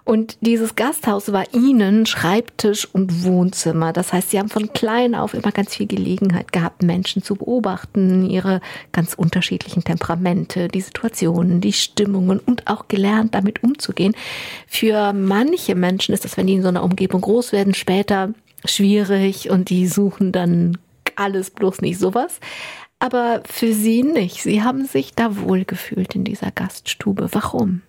[0.05, 3.93] Und dieses Gasthaus war ihnen Schreibtisch und Wohnzimmer.
[3.93, 8.29] Das heißt, sie haben von klein auf immer ganz viel Gelegenheit gehabt, Menschen zu beobachten,
[8.29, 8.61] ihre
[8.93, 14.15] ganz unterschiedlichen Temperamente, die Situationen, die Stimmungen und auch gelernt, damit umzugehen.
[14.67, 18.33] Für manche Menschen ist das, wenn die in so einer Umgebung groß werden, später
[18.65, 20.79] schwierig und die suchen dann
[21.17, 22.41] alles bloß nicht sowas.
[22.99, 24.43] Aber für sie nicht.
[24.43, 27.29] Sie haben sich da wohlgefühlt in dieser Gaststube.
[27.33, 27.83] Warum?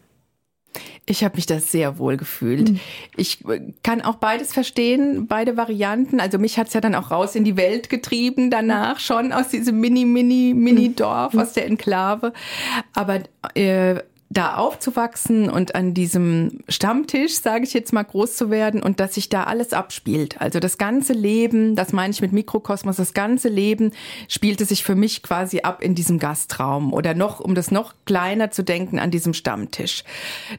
[1.05, 2.71] Ich habe mich da sehr wohl gefühlt.
[2.71, 2.79] Mhm.
[3.17, 6.19] Ich äh, kann auch beides verstehen, beide Varianten.
[6.19, 9.79] Also mich hat's ja dann auch raus in die Welt getrieben danach, schon aus diesem
[9.79, 11.39] Mini, Mini, Mini-Dorf, mhm.
[11.39, 12.33] aus der Enklave.
[12.93, 13.19] Aber
[13.55, 13.95] äh,
[14.31, 19.15] da aufzuwachsen und an diesem Stammtisch, sage ich jetzt mal, groß zu werden und dass
[19.15, 20.39] sich da alles abspielt.
[20.39, 23.91] Also das ganze Leben, das meine ich mit Mikrokosmos, das ganze Leben
[24.29, 28.51] spielte sich für mich quasi ab in diesem Gastraum oder noch, um das noch kleiner
[28.51, 30.05] zu denken, an diesem Stammtisch.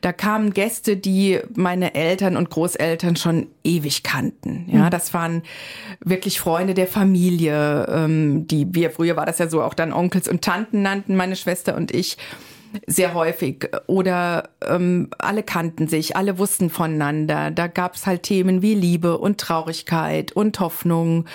[0.03, 4.67] Da kamen Gäste, die meine Eltern und Großeltern schon ewig kannten.
[4.71, 4.91] Ja, hm.
[4.91, 5.43] das waren
[6.01, 10.29] wirklich Freunde der Familie, ähm, die wir früher war das ja so auch dann Onkels
[10.29, 12.19] und Tanten nannten, meine Schwester und ich
[12.87, 13.69] sehr häufig.
[13.87, 17.51] Oder ähm, alle kannten sich, alle wussten voneinander.
[17.51, 21.27] Da gab es halt Themen wie Liebe und Traurigkeit und Hoffnung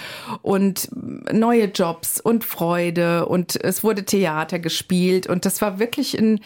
[0.42, 0.90] und
[1.32, 6.40] neue Jobs und Freude und es wurde Theater gespielt und das war wirklich ein,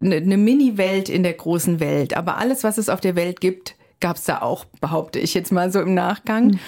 [0.00, 2.16] eine, eine Mini-Welt in der großen Welt.
[2.16, 5.52] Aber alles, was es auf der Welt gibt, gab es da auch, behaupte ich jetzt
[5.52, 6.48] mal so im Nachgang.
[6.48, 6.58] Mhm.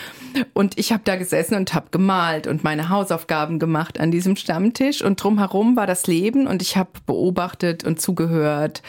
[0.55, 5.03] Und ich habe da gesessen und habe gemalt und meine Hausaufgaben gemacht an diesem Stammtisch.
[5.03, 8.83] Und drumherum war das Leben und ich habe beobachtet und zugehört.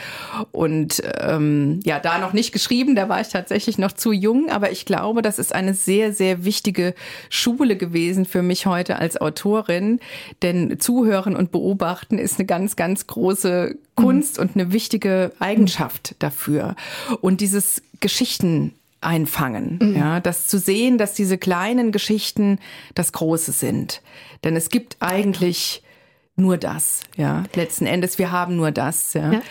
[0.51, 4.49] Und ähm, ja, da noch nicht geschrieben, da war ich tatsächlich noch zu jung.
[4.49, 6.93] Aber ich glaube, das ist eine sehr, sehr wichtige
[7.29, 9.99] Schule gewesen für mich heute als Autorin.
[10.43, 14.43] Denn Zuhören und Beobachten ist eine ganz, ganz große Kunst mhm.
[14.43, 16.75] und eine wichtige Eigenschaft dafür.
[17.21, 19.95] Und dieses Geschichten einfangen, mhm.
[19.95, 22.60] ja, das zu sehen, dass diese kleinen Geschichten
[22.95, 24.01] das Große sind.
[24.43, 25.84] Denn es gibt eigentlich
[26.38, 27.45] nur das, ja.
[27.55, 29.31] Letzten Endes, wir haben nur das, ja.
[29.31, 29.41] ja.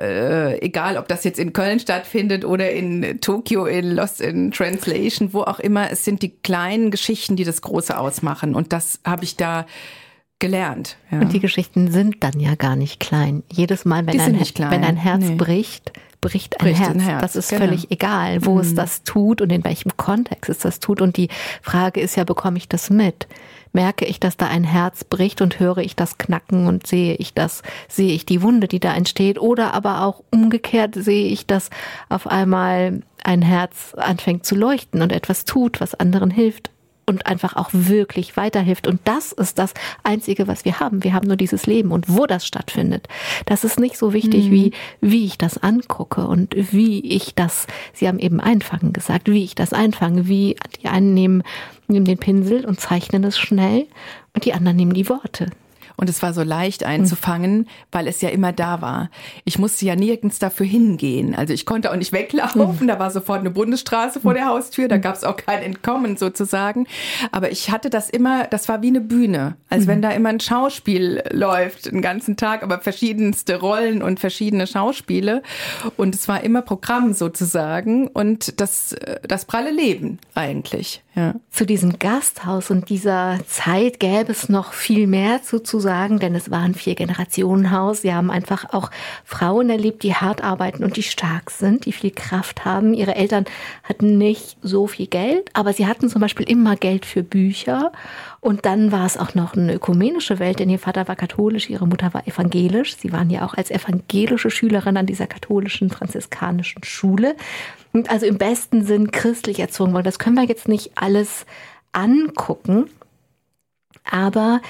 [0.00, 5.32] Äh, egal, ob das jetzt in Köln stattfindet oder in Tokio, in Lost in Translation,
[5.32, 8.56] wo auch immer, es sind die kleinen Geschichten, die das Große ausmachen.
[8.56, 9.66] Und das habe ich da
[10.38, 10.96] gelernt.
[11.10, 11.20] Ja.
[11.20, 13.42] Und die Geschichten sind dann ja gar nicht klein.
[13.50, 15.34] Jedes Mal, wenn, ein, wenn ein Herz nee.
[15.34, 16.90] bricht, bricht ein, bricht Herz.
[16.90, 17.22] ein Herz.
[17.22, 17.64] Das ist genau.
[17.64, 18.60] völlig egal, wo mhm.
[18.60, 21.00] es das tut und in welchem Kontext es das tut.
[21.00, 21.28] Und die
[21.62, 23.26] Frage ist ja, bekomme ich das mit?
[23.72, 27.34] Merke ich, dass da ein Herz bricht und höre ich das Knacken und sehe ich
[27.34, 29.38] das, sehe ich die Wunde, die da entsteht?
[29.38, 31.70] Oder aber auch umgekehrt sehe ich, dass
[32.08, 36.70] auf einmal ein Herz anfängt zu leuchten und etwas tut, was anderen hilft,
[37.06, 38.86] und einfach auch wirklich weiterhilft.
[38.86, 41.04] Und das ist das Einzige, was wir haben.
[41.04, 43.08] Wir haben nur dieses Leben und wo das stattfindet.
[43.46, 44.50] Das ist nicht so wichtig, mhm.
[44.50, 49.44] wie, wie ich das angucke und wie ich das, Sie haben eben einfangen gesagt, wie
[49.44, 51.42] ich das einfange, wie die einen nehmen,
[51.86, 53.86] nehmen den Pinsel und zeichnen es schnell
[54.34, 55.50] und die anderen nehmen die Worte.
[55.96, 57.66] Und es war so leicht einzufangen, mhm.
[57.90, 59.10] weil es ja immer da war.
[59.44, 61.34] Ich musste ja nirgends dafür hingehen.
[61.34, 62.78] Also ich konnte auch nicht weglaufen.
[62.80, 62.86] Mhm.
[62.86, 64.88] Da war sofort eine Bundesstraße vor der Haustür.
[64.88, 66.86] Da gab es auch kein Entkommen sozusagen.
[67.32, 69.56] Aber ich hatte das immer, das war wie eine Bühne.
[69.68, 74.66] Als wenn da immer ein Schauspiel läuft, den ganzen Tag, aber verschiedenste Rollen und verschiedene
[74.66, 75.42] Schauspiele.
[75.96, 78.94] Und es war immer Programm sozusagen und das,
[79.26, 81.02] das pralle Leben eigentlich.
[81.16, 81.34] Ja.
[81.50, 86.60] Zu diesem Gasthaus und dieser Zeit gäbe es noch viel mehr zu, denn es war
[86.60, 88.02] ein Vier-Generationen-Haus.
[88.02, 88.90] Sie haben einfach auch
[89.24, 92.92] Frauen erlebt, die hart arbeiten und die stark sind, die viel Kraft haben.
[92.92, 93.46] Ihre Eltern
[93.82, 97.92] hatten nicht so viel Geld, aber sie hatten zum Beispiel immer Geld für Bücher.
[98.40, 101.86] Und dann war es auch noch eine ökumenische Welt, denn ihr Vater war katholisch, ihre
[101.86, 102.94] Mutter war evangelisch.
[102.94, 107.36] Sie waren ja auch als evangelische Schülerin an dieser katholischen franziskanischen Schule
[108.04, 110.04] also im besten Sinn christlich erzogen worden.
[110.04, 111.46] Das können wir jetzt nicht alles
[111.92, 112.90] angucken,
[114.04, 114.60] aber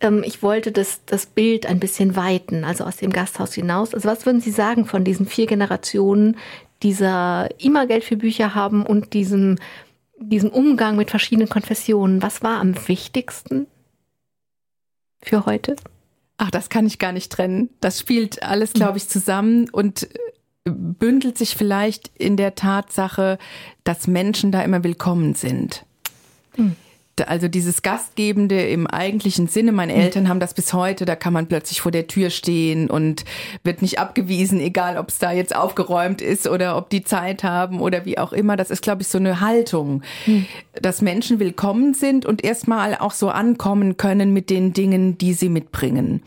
[0.00, 3.94] ähm, ich wollte das, das Bild ein bisschen weiten, also aus dem Gasthaus hinaus.
[3.94, 6.36] Also was würden Sie sagen von diesen vier Generationen,
[6.82, 9.56] dieser immer Geld für Bücher haben und diesem,
[10.18, 12.22] diesem Umgang mit verschiedenen Konfessionen?
[12.22, 13.66] Was war am wichtigsten
[15.22, 15.76] für heute?
[16.36, 17.70] Ach, das kann ich gar nicht trennen.
[17.80, 20.08] Das spielt alles, glaube ich, zusammen und
[20.64, 23.38] bündelt sich vielleicht in der Tatsache,
[23.84, 25.84] dass Menschen da immer willkommen sind.
[26.56, 26.76] Hm
[27.22, 30.00] also dieses Gastgebende im eigentlichen Sinne, meine hm.
[30.00, 33.24] Eltern haben das bis heute, da kann man plötzlich vor der Tür stehen und
[33.62, 37.80] wird nicht abgewiesen, egal ob es da jetzt aufgeräumt ist oder ob die Zeit haben
[37.80, 38.56] oder wie auch immer.
[38.56, 40.46] Das ist, glaube ich, so eine Haltung, hm.
[40.80, 45.48] dass Menschen willkommen sind und erstmal auch so ankommen können mit den Dingen, die sie
[45.48, 46.22] mitbringen.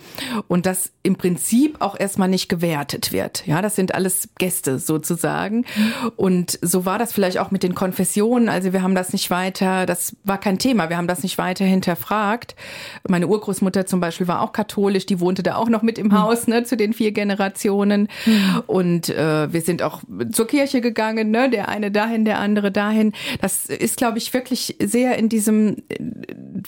[0.48, 3.46] Und das im Prinzip auch erstmal nicht gewertet wird.
[3.46, 5.66] Ja, das sind alles Gäste sozusagen.
[5.74, 6.12] Hm.
[6.16, 8.48] Und so war das vielleicht auch mit den Konfessionen.
[8.48, 10.90] Also wir haben das nicht weiter, das war kein Thema Thema.
[10.90, 12.56] Wir haben das nicht weiter hinterfragt.
[13.08, 16.22] Meine Urgroßmutter zum Beispiel war auch katholisch, die wohnte da auch noch mit im hm.
[16.22, 18.10] Haus, ne, zu den vier Generationen.
[18.26, 18.64] Mhm.
[18.68, 23.14] Und äh, wir sind auch zur Kirche gegangen, ne, der eine dahin, der andere dahin.
[23.42, 25.78] Das ist, glaube ich, wirklich sehr in diesem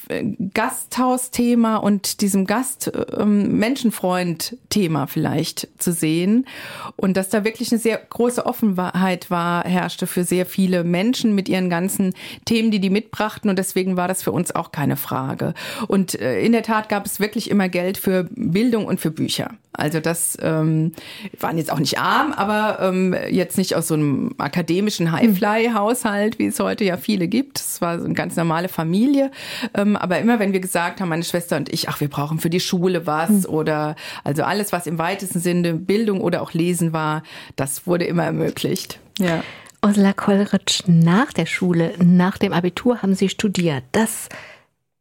[0.08, 6.48] äh, Gasthaus-Thema und diesem Gast-Menschenfreund-Thema ähm, vielleicht zu sehen.
[6.96, 11.48] Und dass da wirklich eine sehr große Offenheit war, herrschte für sehr viele Menschen mit
[11.48, 13.50] ihren ganzen Themen, die die mitbrachten.
[13.50, 15.54] Und deswegen war das für uns auch keine Frage.
[15.88, 19.52] Und äh, in der Tat gab es wirklich immer Geld für Bildung und für Bücher.
[19.74, 20.94] Also das ähm,
[21.38, 26.48] waren jetzt auch nicht arm, aber ähm, jetzt nicht aus so einem akademischen Highfly-Haushalt, wie
[26.48, 27.60] es heute ja viele gibt.
[27.60, 29.32] Es war so eine ganz normale Familie.
[29.74, 32.50] Ähm, aber immer wenn wir gesagt haben, meine Schwester und ich, ach, wir brauchen für
[32.50, 33.46] die Schule was mhm.
[33.46, 37.24] oder also alles, was im weitesten Sinne Bildung oder auch Lesen war,
[37.58, 39.00] das wurde immer ermöglicht.
[39.20, 39.44] Ja.
[39.82, 43.84] Ursula Kollritsch, nach der Schule, nach dem Abitur haben Sie studiert.
[43.94, 44.28] Das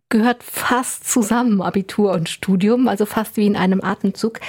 [0.09, 4.41] gehört fast zusammen, Abitur und Studium, also fast wie in einem Atemzug.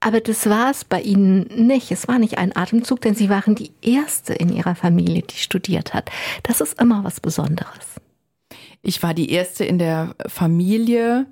[0.00, 1.90] Aber das war es bei Ihnen nicht.
[1.90, 5.94] Es war nicht ein Atemzug, denn Sie waren die Erste in Ihrer Familie, die studiert
[5.94, 6.10] hat.
[6.42, 8.00] Das ist immer was Besonderes.
[8.82, 11.26] Ich war die Erste in der Familie,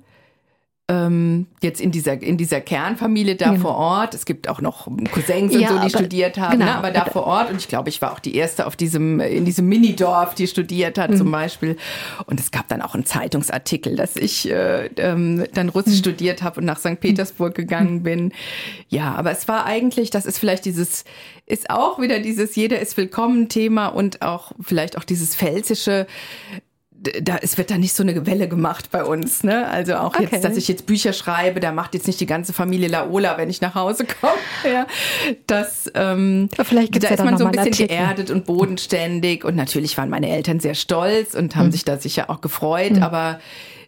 [0.89, 3.61] ähm, jetzt in dieser in dieser Kernfamilie da genau.
[3.61, 4.13] vor Ort.
[4.13, 6.75] Es gibt auch noch Cousins und ja, so, die aber, studiert haben, genau, ne?
[6.75, 7.49] aber da vor Ort.
[7.49, 10.97] Und ich glaube, ich war auch die erste auf diesem in diesem Minidorf, die studiert
[10.97, 11.17] hat mhm.
[11.17, 11.75] zum Beispiel.
[12.25, 15.99] Und es gab dann auch einen Zeitungsartikel, dass ich äh, ähm, dann Russisch mhm.
[15.99, 17.01] studiert habe und nach St.
[17.01, 18.03] Petersburg gegangen mhm.
[18.03, 18.33] bin.
[18.87, 21.03] Ja, aber es war eigentlich, das ist vielleicht dieses
[21.45, 26.07] ist auch wieder dieses jeder ist willkommen Thema und auch vielleicht auch dieses pfälzische
[27.21, 29.67] da, es wird da nicht so eine Welle gemacht bei uns, ne?
[29.67, 30.27] Also auch okay.
[30.31, 33.49] jetzt, dass ich jetzt Bücher schreibe, da macht jetzt nicht die ganze Familie Laola, wenn
[33.49, 34.33] ich nach Hause komme.
[34.67, 34.87] Ja,
[35.45, 39.55] das, ähm, vielleicht gibt's da ja ist man so ein bisschen geerdet und bodenständig und
[39.55, 41.71] natürlich waren meine Eltern sehr stolz und haben hm.
[41.71, 43.03] sich da sicher auch gefreut, hm.
[43.03, 43.39] aber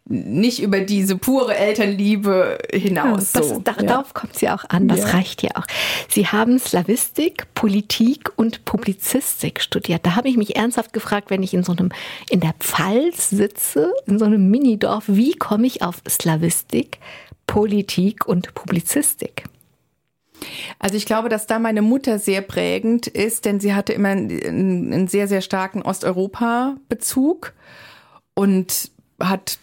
[0.09, 3.33] nicht über diese pure Elternliebe hinaus.
[3.33, 3.59] Ja, das, so.
[3.59, 4.13] Darauf ja.
[4.13, 5.05] kommt sie auch an, das ja.
[5.09, 5.65] reicht ja auch.
[6.09, 10.05] Sie haben Slavistik, Politik und Publizistik studiert.
[10.05, 11.91] Da habe ich mich ernsthaft gefragt, wenn ich in so einem,
[12.29, 16.97] in der Pfalz sitze, in so einem Minidorf, wie komme ich auf Slavistik,
[17.45, 19.43] Politik und Publizistik?
[20.79, 24.91] Also ich glaube, dass da meine Mutter sehr prägend ist, denn sie hatte immer einen,
[24.93, 27.53] einen sehr, sehr starken Osteuropa-Bezug
[28.33, 29.59] und hat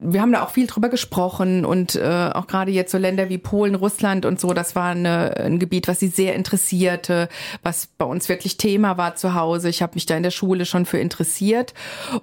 [0.00, 3.38] wir haben da auch viel drüber gesprochen und äh, auch gerade jetzt so Länder wie
[3.38, 7.28] Polen, Russland und so, das war eine, ein Gebiet, was sie sehr interessierte,
[7.62, 9.68] was bei uns wirklich Thema war zu Hause.
[9.68, 11.74] Ich habe mich da in der Schule schon für interessiert.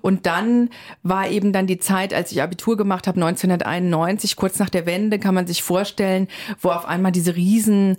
[0.02, 0.70] Und dann
[1.04, 5.20] war eben dann die Zeit, als ich Abitur gemacht habe, 1991, kurz nach der Wende,
[5.20, 6.28] kann man sich vorstellen,
[6.62, 7.98] wo auf einmal diese riesen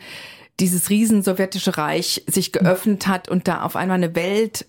[0.59, 4.65] dieses riesen sowjetische Reich sich geöffnet hat und da auf einmal eine Welt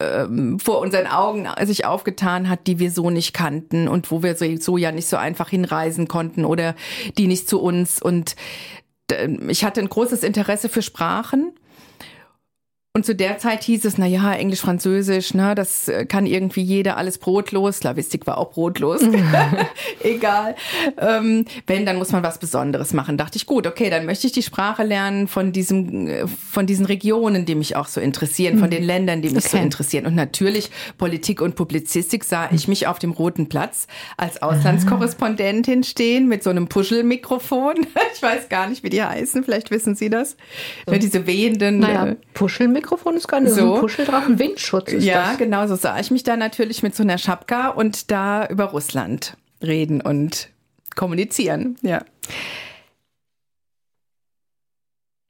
[0.00, 4.36] ähm, vor unseren Augen sich aufgetan hat, die wir so nicht kannten und wo wir
[4.36, 6.74] so, ja nicht so einfach hinreisen konnten oder
[7.16, 8.02] die nicht zu uns.
[8.02, 8.36] Und
[9.10, 11.52] äh, ich hatte ein großes Interesse für Sprachen
[12.96, 16.62] und zu der Zeit hieß es, na ja, Englisch, Französisch, ne, das äh, kann irgendwie
[16.62, 17.78] jeder, alles brotlos.
[17.78, 19.00] Slavistik war auch brotlos.
[20.04, 20.54] Egal.
[20.98, 23.18] Ähm, wenn, dann muss man was Besonderes machen.
[23.18, 26.86] Dachte ich, gut, okay, dann möchte ich die Sprache lernen von diesem, äh, von diesen
[26.86, 28.74] Regionen, die mich auch so interessieren, von mhm.
[28.74, 29.56] den Ländern, die mich okay.
[29.56, 30.06] so interessieren.
[30.06, 36.28] Und natürlich Politik und Publizistik sah ich mich auf dem Roten Platz als Auslandskorrespondentin stehen
[36.28, 37.74] mit so einem Puschelmikrofon.
[38.14, 39.42] Ich weiß gar nicht, wie die heißen.
[39.42, 40.36] Vielleicht wissen Sie das.
[40.86, 40.94] So.
[40.94, 41.80] Diese wehenden.
[41.80, 42.83] Naja, äh, Puschelmikrofon.
[42.84, 43.74] Mikrofon ist gar nicht so.
[43.74, 45.38] ein Puscheldrachen, Windschutz ist ja, das.
[45.38, 49.38] genau, so sah ich mich da natürlich mit so einer Schapka und da über Russland
[49.62, 50.50] reden und
[50.94, 52.04] kommunizieren, ja.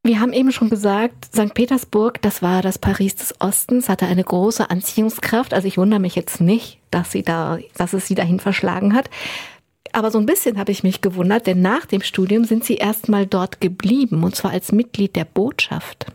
[0.02, 1.54] Wir haben eben schon gesagt, St.
[1.54, 5.54] Petersburg, das war das Paris des Ostens, hatte eine große Anziehungskraft.
[5.54, 9.08] Also ich wundere mich jetzt nicht, dass sie da, dass es sie dahin verschlagen hat.
[9.92, 13.26] Aber so ein bisschen habe ich mich gewundert, denn nach dem Studium sind sie erstmal
[13.26, 16.06] dort geblieben, und zwar als Mitglied der Botschaft.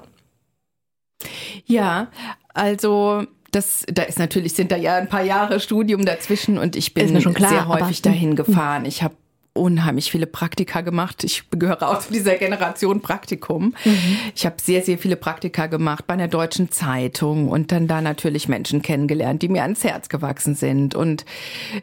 [1.65, 2.07] Ja,
[2.53, 6.93] also das, da ist natürlich, sind da ja ein paar Jahre Studium dazwischen und ich
[6.93, 8.85] bin klar, sehr häufig dahin gefahren.
[8.85, 9.15] Ich habe
[9.59, 11.23] unheimlich viele Praktika gemacht.
[11.23, 13.75] Ich gehöre auch zu dieser Generation Praktikum.
[13.83, 14.17] Mhm.
[14.35, 18.47] Ich habe sehr, sehr viele Praktika gemacht bei einer deutschen Zeitung und dann da natürlich
[18.47, 21.25] Menschen kennengelernt, die mir ans Herz gewachsen sind und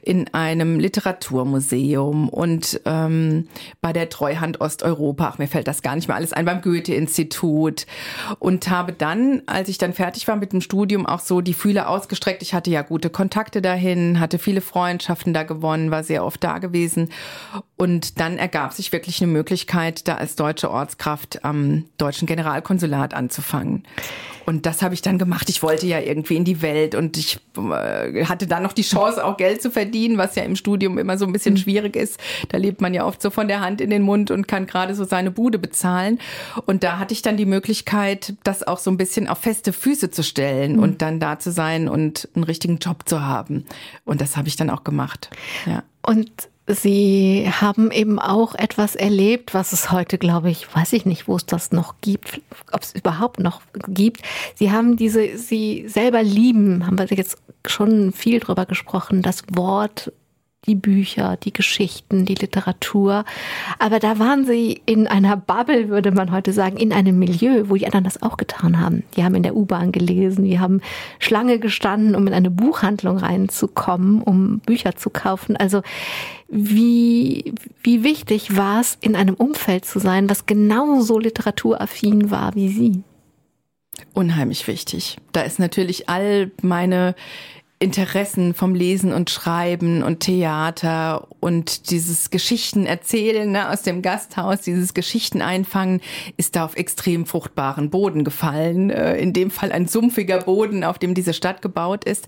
[0.02, 3.48] in einem Literaturmuseum und ähm,
[3.80, 5.32] bei der Treuhand Osteuropa.
[5.32, 7.86] Ach, mir fällt das gar nicht mehr alles ein, beim Goethe-Institut
[8.38, 11.88] und habe dann, als ich dann fertig war mit dem Studium, auch so die Fühler
[11.88, 12.42] ausgestreckt.
[12.42, 16.58] Ich hatte ja gute Kontakte dahin, hatte viele Freundschaften da gewonnen, war sehr oft da
[16.58, 17.10] gewesen
[17.76, 23.82] und dann ergab sich wirklich eine Möglichkeit, da als deutsche Ortskraft am deutschen Generalkonsulat anzufangen.
[24.46, 25.50] Und das habe ich dann gemacht.
[25.50, 29.22] Ich wollte ja irgendwie in die Welt und ich äh, hatte dann noch die Chance,
[29.22, 31.58] auch Geld zu verdienen, was ja im Studium immer so ein bisschen mhm.
[31.58, 32.18] schwierig ist.
[32.48, 34.94] Da lebt man ja oft so von der Hand in den Mund und kann gerade
[34.94, 36.18] so seine Bude bezahlen.
[36.64, 40.10] Und da hatte ich dann die Möglichkeit, das auch so ein bisschen auf feste Füße
[40.10, 40.82] zu stellen mhm.
[40.82, 43.66] und dann da zu sein und einen richtigen Job zu haben.
[44.04, 45.28] Und das habe ich dann auch gemacht.
[45.66, 45.82] Ja.
[46.02, 46.30] Und
[46.68, 51.36] Sie haben eben auch etwas erlebt, was es heute, glaube ich, weiß ich nicht, wo
[51.36, 52.40] es das noch gibt,
[52.72, 54.22] ob es überhaupt noch gibt.
[54.56, 60.12] Sie haben diese, Sie selber lieben, haben wir jetzt schon viel drüber gesprochen, das Wort
[60.66, 63.24] die Bücher, die Geschichten, die Literatur.
[63.78, 67.76] Aber da waren sie in einer Bubble, würde man heute sagen, in einem Milieu, wo
[67.76, 69.04] die anderen das auch getan haben.
[69.16, 70.80] Die haben in der U-Bahn gelesen, die haben
[71.18, 75.56] Schlange gestanden, um in eine Buchhandlung reinzukommen, um Bücher zu kaufen.
[75.56, 75.82] Also
[76.48, 82.68] wie, wie wichtig war es, in einem Umfeld zu sein, was genauso literaturaffin war wie
[82.68, 83.02] Sie?
[84.12, 85.16] Unheimlich wichtig.
[85.32, 87.14] Da ist natürlich all meine
[87.78, 94.62] Interessen vom Lesen und Schreiben und Theater und dieses Geschichten erzählen ne, aus dem Gasthaus,
[94.62, 96.00] dieses Geschichten einfangen,
[96.38, 98.88] ist da auf extrem fruchtbaren Boden gefallen.
[98.88, 102.26] Äh, in dem Fall ein sumpfiger Boden, auf dem diese Stadt gebaut ist.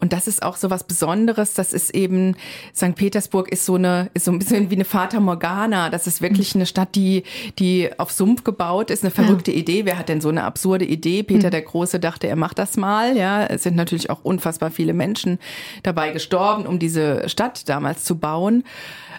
[0.00, 1.52] Und das ist auch so was Besonderes.
[1.52, 2.34] Das ist eben,
[2.74, 2.94] St.
[2.94, 5.90] Petersburg ist so eine, ist so ein bisschen wie eine Fata Morgana.
[5.90, 7.22] Das ist wirklich eine Stadt, die,
[7.58, 9.04] die auf Sumpf gebaut ist.
[9.04, 9.58] Eine verrückte ja.
[9.58, 9.84] Idee.
[9.84, 11.22] Wer hat denn so eine absurde Idee?
[11.22, 11.52] Peter mhm.
[11.52, 13.16] der Große dachte, er macht das mal.
[13.16, 15.40] Ja, es sind natürlich auch unfassbar viele viele Menschen
[15.82, 18.62] dabei gestorben, um diese Stadt damals zu bauen.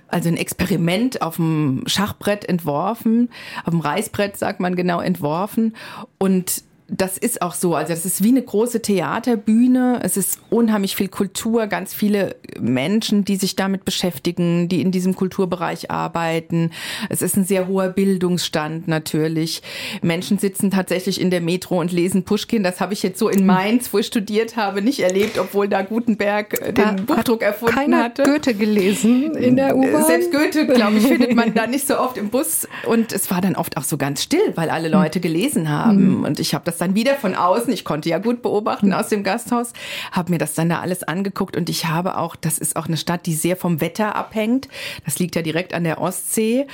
[0.07, 3.29] Also ein Experiment auf dem Schachbrett entworfen,
[3.65, 5.75] auf dem Reißbrett sagt man genau entworfen
[6.17, 7.75] und das ist auch so.
[7.75, 9.99] Also das ist wie eine große Theaterbühne.
[10.03, 15.13] Es ist unheimlich viel Kultur, ganz viele Menschen, die sich damit beschäftigen, die in diesem
[15.13, 16.71] Kulturbereich arbeiten.
[17.09, 19.61] Es ist ein sehr hoher Bildungsstand natürlich.
[20.01, 22.63] Menschen sitzen tatsächlich in der Metro und lesen Pushkin.
[22.63, 25.81] Das habe ich jetzt so in Mainz, wo ich studiert habe, nicht erlebt, obwohl da
[25.81, 28.23] Gutenberg äh, den da Buchdruck erfunden keiner hatte.
[28.23, 30.05] Goethe gelesen in der U-Bahn.
[30.05, 32.65] Selbst Goethe, glaube ich, findet man da nicht so oft im Bus.
[32.85, 36.19] Und es war dann oft auch so ganz still, weil alle Leute gelesen haben.
[36.19, 36.23] Mhm.
[36.23, 39.09] Und ich habe das das dann wieder von außen, ich konnte ja gut beobachten aus
[39.09, 39.73] dem Gasthaus,
[40.11, 42.97] habe mir das dann da alles angeguckt und ich habe auch, das ist auch eine
[42.97, 44.67] Stadt, die sehr vom Wetter abhängt.
[45.05, 46.67] Das liegt ja direkt an der Ostsee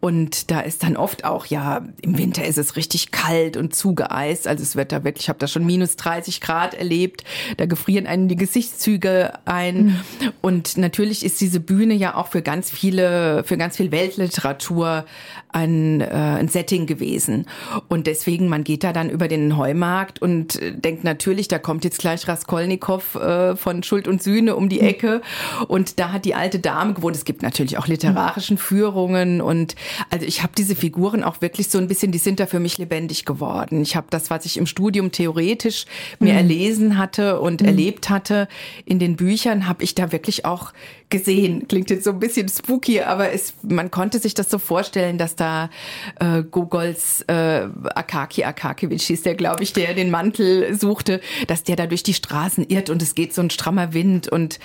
[0.00, 4.48] und da ist dann oft auch, ja, im Winter ist es richtig kalt und zugeeist.
[4.48, 7.24] Also es wird da wirklich, ich habe da schon minus 30 Grad erlebt.
[7.58, 9.84] Da gefrieren einen die Gesichtszüge ein.
[9.84, 10.00] Mhm.
[10.40, 15.04] Und natürlich ist diese Bühne ja auch für ganz viele, für ganz viel Weltliteratur
[15.52, 17.46] ein, äh, ein Setting gewesen.
[17.88, 21.98] Und deswegen, man geht da dann über den Heumarkt und denkt natürlich, da kommt jetzt
[21.98, 25.22] gleich Raskolnikow äh, von Schuld und Sühne um die Ecke.
[25.68, 27.16] Und da hat die alte Dame gewohnt.
[27.16, 29.40] Es gibt natürlich auch literarischen Führungen.
[29.40, 29.74] Und
[30.10, 32.78] also ich habe diese Figuren auch wirklich so ein bisschen, die sind da für mich
[32.78, 33.82] lebendig geworden.
[33.82, 35.86] Ich habe das, was ich im Studium theoretisch
[36.18, 36.38] mir mhm.
[36.38, 37.68] erlesen hatte und mhm.
[37.68, 38.48] erlebt hatte,
[38.84, 40.72] in den Büchern, habe ich da wirklich auch
[41.10, 41.68] gesehen.
[41.68, 45.36] Klingt jetzt so ein bisschen spooky, aber es, man konnte sich das so vorstellen, dass
[45.36, 45.70] da
[46.18, 51.76] äh, Gogols äh, Akaki Akakiewicz hieß der, glaube ich, der den Mantel suchte, dass der
[51.76, 54.58] da durch die Straßen irrt und es geht so ein strammer Wind und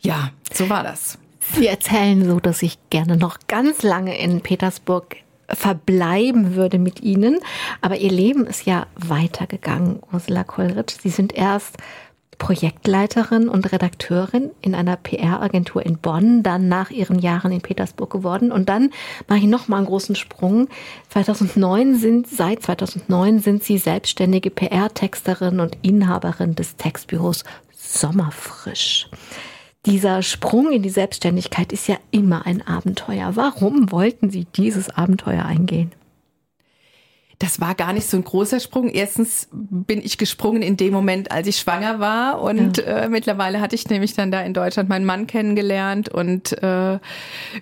[0.00, 1.18] ja, so war das.
[1.54, 5.16] Sie erzählen so, dass ich gerne noch ganz lange in Petersburg
[5.48, 7.40] verbleiben würde mit Ihnen.
[7.80, 10.96] Aber Ihr Leben ist ja weitergegangen, Ursula Kollrich.
[11.02, 11.76] Sie sind erst
[12.38, 18.52] Projektleiterin und Redakteurin in einer PR-Agentur in Bonn, dann nach ihren Jahren in Petersburg geworden.
[18.52, 18.90] Und dann
[19.26, 20.68] mache ich noch mal einen großen Sprung.
[21.10, 27.44] 2009 sind, seit 2009 sind sie selbstständige PR-Texterin und Inhaberin des Textbüros
[27.76, 29.08] Sommerfrisch.
[29.86, 33.36] Dieser Sprung in die Selbstständigkeit ist ja immer ein Abenteuer.
[33.36, 35.92] Warum wollten Sie dieses Abenteuer eingehen?
[37.38, 38.88] Das war gar nicht so ein großer Sprung.
[38.88, 42.84] Erstens bin ich gesprungen in dem Moment, als ich schwanger war und ja.
[42.84, 46.98] äh, mittlerweile hatte ich nämlich dann da in Deutschland meinen Mann kennengelernt und äh,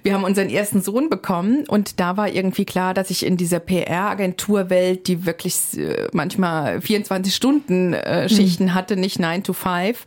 [0.02, 3.60] wir haben unseren ersten Sohn bekommen und da war irgendwie klar, dass ich in dieser
[3.60, 8.74] PR-Agenturwelt, die wirklich äh, manchmal 24 Stunden äh, Schichten mhm.
[8.74, 10.06] hatte, nicht 9 to 5,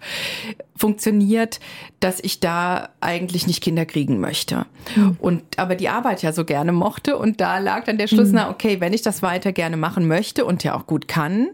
[0.80, 1.59] funktioniert,
[1.99, 4.65] dass ich da eigentlich nicht Kinder kriegen möchte.
[4.95, 5.17] Mhm.
[5.20, 8.36] Und aber die Arbeit ja so gerne mochte und da lag dann der Schluss, mhm.
[8.36, 11.49] na okay, wenn ich das weiter gerne machen möchte und ja auch gut kann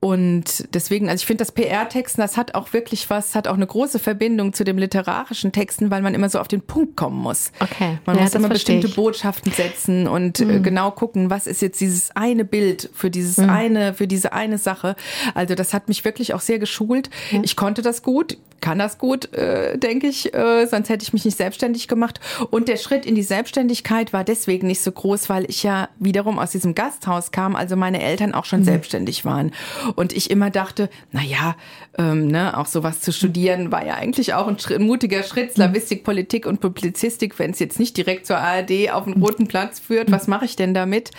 [0.00, 3.66] und deswegen, also ich finde das PR-Texten, das hat auch wirklich was, hat auch eine
[3.66, 7.50] große Verbindung zu dem literarischen Texten, weil man immer so auf den Punkt kommen muss.
[7.58, 7.98] Okay.
[8.06, 8.94] Man ja, muss immer bestimmte ich.
[8.94, 10.62] Botschaften setzen und mhm.
[10.62, 13.50] genau gucken, was ist jetzt dieses eine Bild für dieses mhm.
[13.50, 14.94] eine, für diese eine Sache.
[15.34, 17.10] Also das hat mich wirklich auch sehr geschult.
[17.32, 17.42] Mhm.
[17.42, 21.24] Ich konnte das gut, kann das gut, äh, denke ich, äh, sonst hätte ich mich
[21.24, 22.20] nicht selbstständig gemacht.
[22.50, 26.38] Und der Schritt in die Selbstständigkeit war deswegen nicht so groß, weil ich ja wiederum
[26.38, 28.64] aus diesem Gasthaus kam, also meine Eltern auch schon mhm.
[28.64, 29.52] selbstständig waren.
[29.96, 31.56] Und ich immer dachte, na ja,
[31.98, 36.04] ähm, ne, auch sowas zu studieren war ja eigentlich auch ein, ein mutiger Schritt, Slavistik,
[36.04, 40.10] Politik und Publizistik, wenn es jetzt nicht direkt zur ARD auf den roten Platz führt,
[40.10, 41.10] was mache ich denn damit?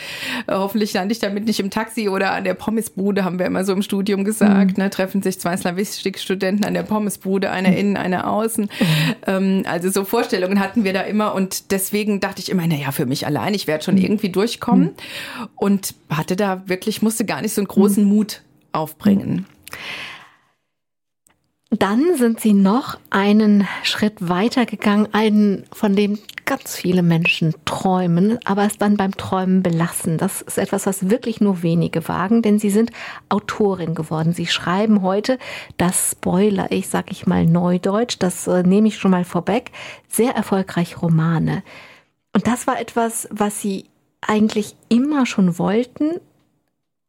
[0.47, 3.65] Äh, hoffentlich lande ich damit nicht im Taxi oder an der Pommesbude, haben wir immer
[3.65, 4.83] so im Studium gesagt, mhm.
[4.83, 8.63] ne, treffen sich zwei Slavistik-Studenten an der Pommesbude, einer innen, einer außen.
[8.65, 9.15] Mhm.
[9.27, 12.91] Ähm, also so Vorstellungen hatten wir da immer und deswegen dachte ich immer, na ja,
[12.91, 14.03] für mich allein, ich werde schon mhm.
[14.03, 14.91] irgendwie durchkommen
[15.55, 18.41] und hatte da wirklich, musste gar nicht so einen großen Mut
[18.71, 19.45] aufbringen.
[21.71, 28.39] Dann sind Sie noch einen Schritt weiter gegangen, einen, von dem ganz viele Menschen träumen,
[28.43, 30.17] aber es dann beim Träumen belassen.
[30.17, 32.91] Das ist etwas, was wirklich nur wenige wagen, denn Sie sind
[33.29, 34.33] Autorin geworden.
[34.33, 35.37] Sie schreiben heute,
[35.77, 39.71] das Spoiler ich, sag ich mal Neudeutsch, das äh, nehme ich schon mal vorweg,
[40.07, 41.61] sehr erfolgreich Romane.
[42.33, 43.85] Und das war etwas, was Sie
[44.21, 46.19] eigentlich immer schon wollten,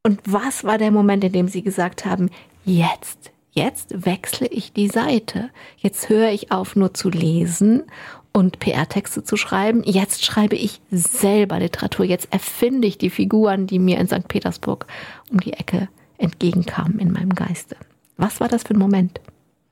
[0.03, 2.31] und was war der Moment, in dem Sie gesagt haben,
[2.65, 5.51] jetzt, jetzt wechsle ich die Seite.
[5.77, 7.85] Jetzt höre ich auf, nur zu lesen
[8.33, 9.83] und PR-Texte zu schreiben.
[9.85, 12.07] Jetzt schreibe ich selber Literatur.
[12.07, 14.29] Jetzt erfinde ich die Figuren, die mir in St.
[14.29, 14.87] Petersburg
[15.31, 17.77] um die Ecke entgegenkamen in meinem Geiste.
[18.17, 19.21] Was war das für ein Moment?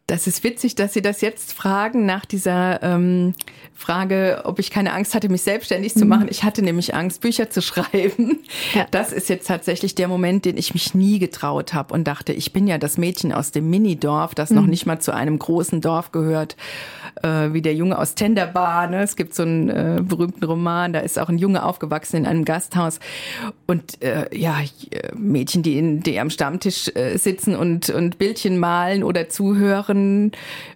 [0.09, 3.35] Das ist witzig, dass Sie das jetzt fragen nach dieser ähm,
[3.75, 5.99] Frage, ob ich keine Angst hatte, mich selbstständig mhm.
[6.01, 6.29] zu machen.
[6.31, 8.39] Ich hatte nämlich Angst, Bücher zu schreiben.
[8.73, 8.87] Ja.
[8.91, 12.55] Das ist jetzt tatsächlich der Moment, den ich mich nie getraut habe und dachte, ich
[12.55, 14.57] bin ja das Mädchen aus dem Minidorf, das mhm.
[14.57, 16.57] noch nicht mal zu einem großen Dorf gehört,
[17.23, 18.87] äh, wie der Junge aus Tenderbar.
[18.87, 19.03] Ne?
[19.03, 22.47] Es gibt so einen äh, berühmten Roman, da ist auch ein Junge aufgewachsen in einem
[22.47, 22.99] Gasthaus
[23.67, 24.57] und äh, ja
[25.15, 30.33] Mädchen, die in die am Stammtisch äh, sitzen und und Bildchen malen oder zuhören Autoren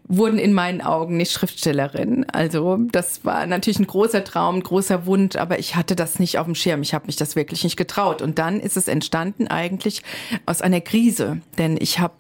[0.09, 2.27] wurden in meinen Augen nicht Schriftstellerin.
[2.31, 6.39] Also das war natürlich ein großer Traum, ein großer Wunsch, aber ich hatte das nicht
[6.39, 6.83] auf dem Schirm.
[6.83, 8.21] Ich habe mich das wirklich nicht getraut.
[8.21, 10.03] Und dann ist es entstanden eigentlich
[10.45, 12.15] aus einer Krise, denn ich habe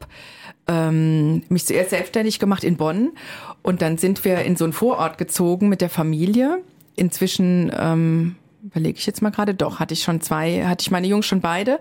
[0.68, 3.12] ähm, mich zuerst selbstständig gemacht in Bonn
[3.62, 6.62] und dann sind wir in so einen Vorort gezogen mit der Familie.
[6.94, 11.06] Inzwischen ähm, überlege ich jetzt mal gerade, doch, hatte ich schon zwei, hatte ich meine
[11.06, 11.80] Jungs schon beide.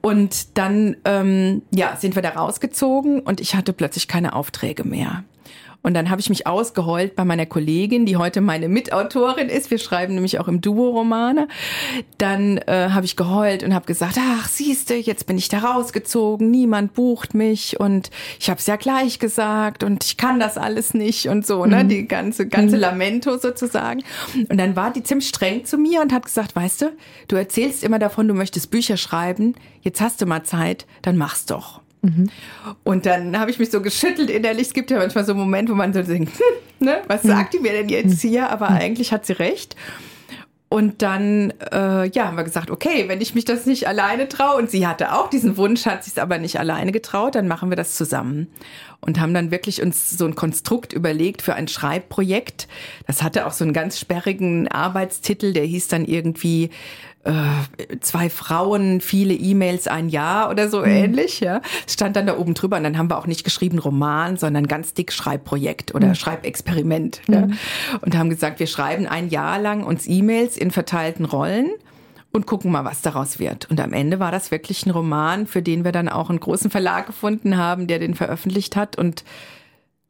[0.00, 5.24] Und dann, ähm, ja, sind wir da rausgezogen und ich hatte plötzlich keine Aufträge mehr.
[5.82, 9.70] Und dann habe ich mich ausgeheult bei meiner Kollegin, die heute meine Mitautorin ist.
[9.70, 11.48] Wir schreiben nämlich auch im Duo Romane.
[12.18, 16.50] Dann äh, habe ich geheult und habe gesagt, ach siehste, jetzt bin ich da rausgezogen,
[16.50, 20.92] niemand bucht mich und ich habe es ja gleich gesagt und ich kann das alles
[20.92, 21.88] nicht und so, ne, mhm.
[21.88, 22.82] die ganze ganze mhm.
[22.82, 24.02] Lamento sozusagen.
[24.48, 26.92] Und dann war die ziemlich streng zu mir und hat gesagt, weißt du,
[27.28, 31.46] du erzählst immer davon, du möchtest Bücher schreiben, jetzt hast du mal Zeit, dann mach's
[31.46, 31.80] doch.
[32.02, 32.30] Mhm.
[32.84, 34.68] Und dann habe ich mich so geschüttelt innerlich.
[34.68, 36.32] Es gibt ja manchmal so Momente, wo man so denkt,
[36.78, 38.50] hm, ne, was sagt die mir denn jetzt hier?
[38.50, 39.76] Aber eigentlich hat sie recht.
[40.72, 44.56] Und dann, äh, ja, haben wir gesagt, okay, wenn ich mich das nicht alleine traue,
[44.56, 47.70] und sie hatte auch diesen Wunsch, hat sich es aber nicht alleine getraut, dann machen
[47.70, 48.46] wir das zusammen.
[49.00, 52.68] Und haben dann wirklich uns so ein Konstrukt überlegt für ein Schreibprojekt.
[53.08, 56.70] Das hatte auch so einen ganz sperrigen Arbeitstitel, der hieß dann irgendwie
[57.24, 60.86] äh, zwei Frauen, viele E-Mails, ein Jahr oder so mhm.
[60.86, 61.60] ähnlich, ja.
[61.86, 64.94] Stand dann da oben drüber und dann haben wir auch nicht geschrieben Roman, sondern ganz
[64.94, 66.14] dick Schreibprojekt oder mhm.
[66.14, 67.20] Schreibexperiment.
[67.28, 67.34] Mhm.
[67.34, 67.48] Ja.
[68.00, 71.70] Und haben gesagt, wir schreiben ein Jahr lang uns E-Mails in verteilten Rollen
[72.32, 73.70] und gucken mal, was daraus wird.
[73.70, 76.70] Und am Ende war das wirklich ein Roman, für den wir dann auch einen großen
[76.70, 79.24] Verlag gefunden haben, der den veröffentlicht hat und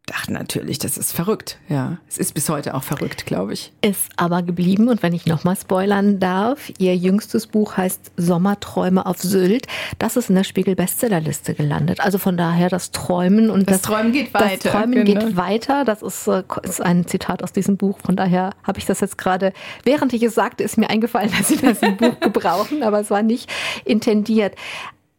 [0.07, 1.59] dachte natürlich, das ist verrückt.
[1.69, 3.73] Ja, es ist bis heute auch verrückt, glaube ich.
[3.81, 9.19] Ist aber geblieben und wenn ich nochmal spoilern darf, ihr jüngstes Buch heißt Sommerträume auf
[9.19, 9.67] Sylt.
[9.99, 12.01] Das ist in der Spiegel Bestsellerliste gelandet.
[12.01, 14.59] Also von daher das Träumen und das, das Träumen geht weiter.
[14.63, 15.21] Das Träumen genau.
[15.21, 15.85] geht weiter.
[15.85, 17.99] Das ist, äh, ist ein Zitat aus diesem Buch.
[18.05, 19.53] Von daher habe ich das jetzt gerade,
[19.85, 23.11] während ich es sagte, ist mir eingefallen, dass Sie das im Buch gebrauchen, aber es
[23.11, 23.51] war nicht
[23.85, 24.55] intendiert.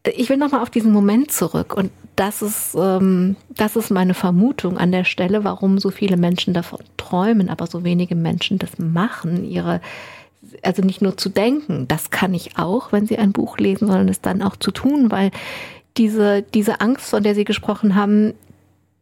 [0.04, 4.78] Ich will nochmal auf diesen Moment zurück und das ist, ähm, das ist meine Vermutung
[4.78, 9.43] an der Stelle, warum so viele Menschen davon träumen, aber so wenige Menschen das machen,
[9.43, 9.80] ihre,
[10.64, 14.10] also nicht nur zu denken, das kann ich auch, wenn sie ein Buch lesen, sondern
[14.10, 15.32] es dann auch zu tun, weil
[15.97, 18.34] diese, diese Angst, von der Sie gesprochen haben,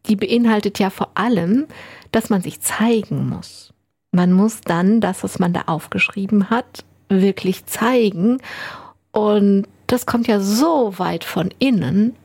[0.07, 1.65] die beinhaltet ja vor allem,
[2.11, 3.73] dass man sich zeigen muss.
[4.11, 8.39] Man muss dann das, was man da aufgeschrieben hat, wirklich zeigen.
[9.11, 12.15] Und das kommt ja so weit von innen,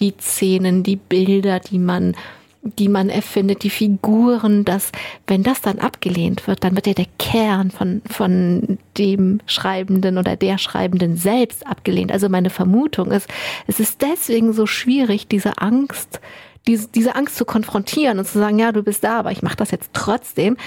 [0.00, 2.14] die Szenen, die Bilder, die man
[2.62, 4.92] die man erfindet, die Figuren, dass
[5.26, 10.36] wenn das dann abgelehnt wird, dann wird ja der Kern von, von dem Schreibenden oder
[10.36, 12.12] der Schreibenden selbst abgelehnt.
[12.12, 13.28] Also meine Vermutung ist,
[13.66, 16.20] es ist deswegen so schwierig, diese Angst,
[16.66, 19.56] diese, diese Angst zu konfrontieren und zu sagen, ja, du bist da, aber ich mache
[19.56, 20.58] das jetzt trotzdem,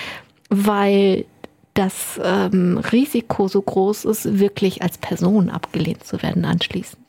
[0.50, 1.26] weil
[1.74, 7.04] das ähm, Risiko so groß ist, wirklich als Person abgelehnt zu werden anschließend.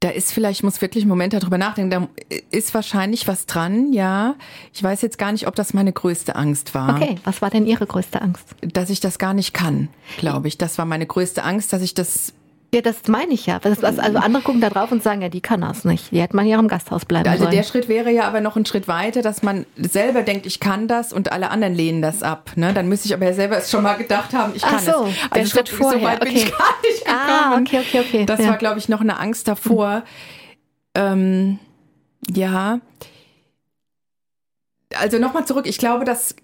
[0.00, 2.08] Da ist vielleicht, ich muss wirklich einen Moment darüber nachdenken, da
[2.50, 4.34] ist wahrscheinlich was dran, ja.
[4.74, 6.96] Ich weiß jetzt gar nicht, ob das meine größte Angst war.
[6.96, 8.44] Okay, was war denn Ihre größte Angst?
[8.60, 10.58] Dass ich das gar nicht kann, glaube ich.
[10.58, 12.34] Das war meine größte Angst, dass ich das
[12.74, 13.60] ja, das meine ich ja.
[13.62, 16.10] also andere gucken da drauf und sagen, ja, die kann das nicht.
[16.10, 17.48] Die hätte man in ihrem Gasthaus bleiben also sollen.
[17.48, 20.60] Also der Schritt wäre ja aber noch ein Schritt weiter, dass man selber denkt, ich
[20.60, 22.50] kann das und alle anderen lehnen das ab.
[22.56, 22.74] Ne?
[22.74, 25.06] Dann müsste ich aber ja selber es schon mal gedacht haben, ich kann Ach so,
[25.06, 25.14] es.
[25.30, 26.00] Also Schritt so, vorher.
[26.00, 26.32] so weit okay.
[26.32, 27.52] bin ich gar nicht ah, gekommen.
[27.52, 28.26] Ah, okay, okay, okay.
[28.26, 28.48] Das ja.
[28.48, 30.02] war, glaube ich, noch eine Angst davor.
[30.94, 31.58] Ähm,
[32.34, 32.80] ja.
[34.98, 35.66] Also nochmal zurück.
[35.66, 36.34] Ich glaube, dass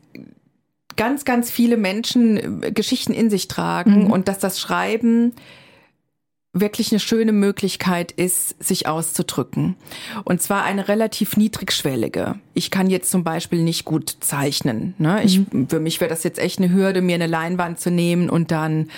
[0.97, 4.11] ganz, ganz viele Menschen äh, Geschichten in sich tragen mhm.
[4.11, 5.35] und dass das Schreiben
[6.53, 9.77] wirklich eine schöne Möglichkeit ist, sich auszudrücken.
[10.25, 12.35] Und zwar eine relativ niedrigschwellige.
[12.53, 14.95] Ich kann jetzt zum Beispiel nicht gut zeichnen.
[14.99, 15.23] Ne?
[15.25, 15.69] Ich, mhm.
[15.69, 18.89] Für mich wäre das jetzt echt eine Hürde, mir eine Leinwand zu nehmen und dann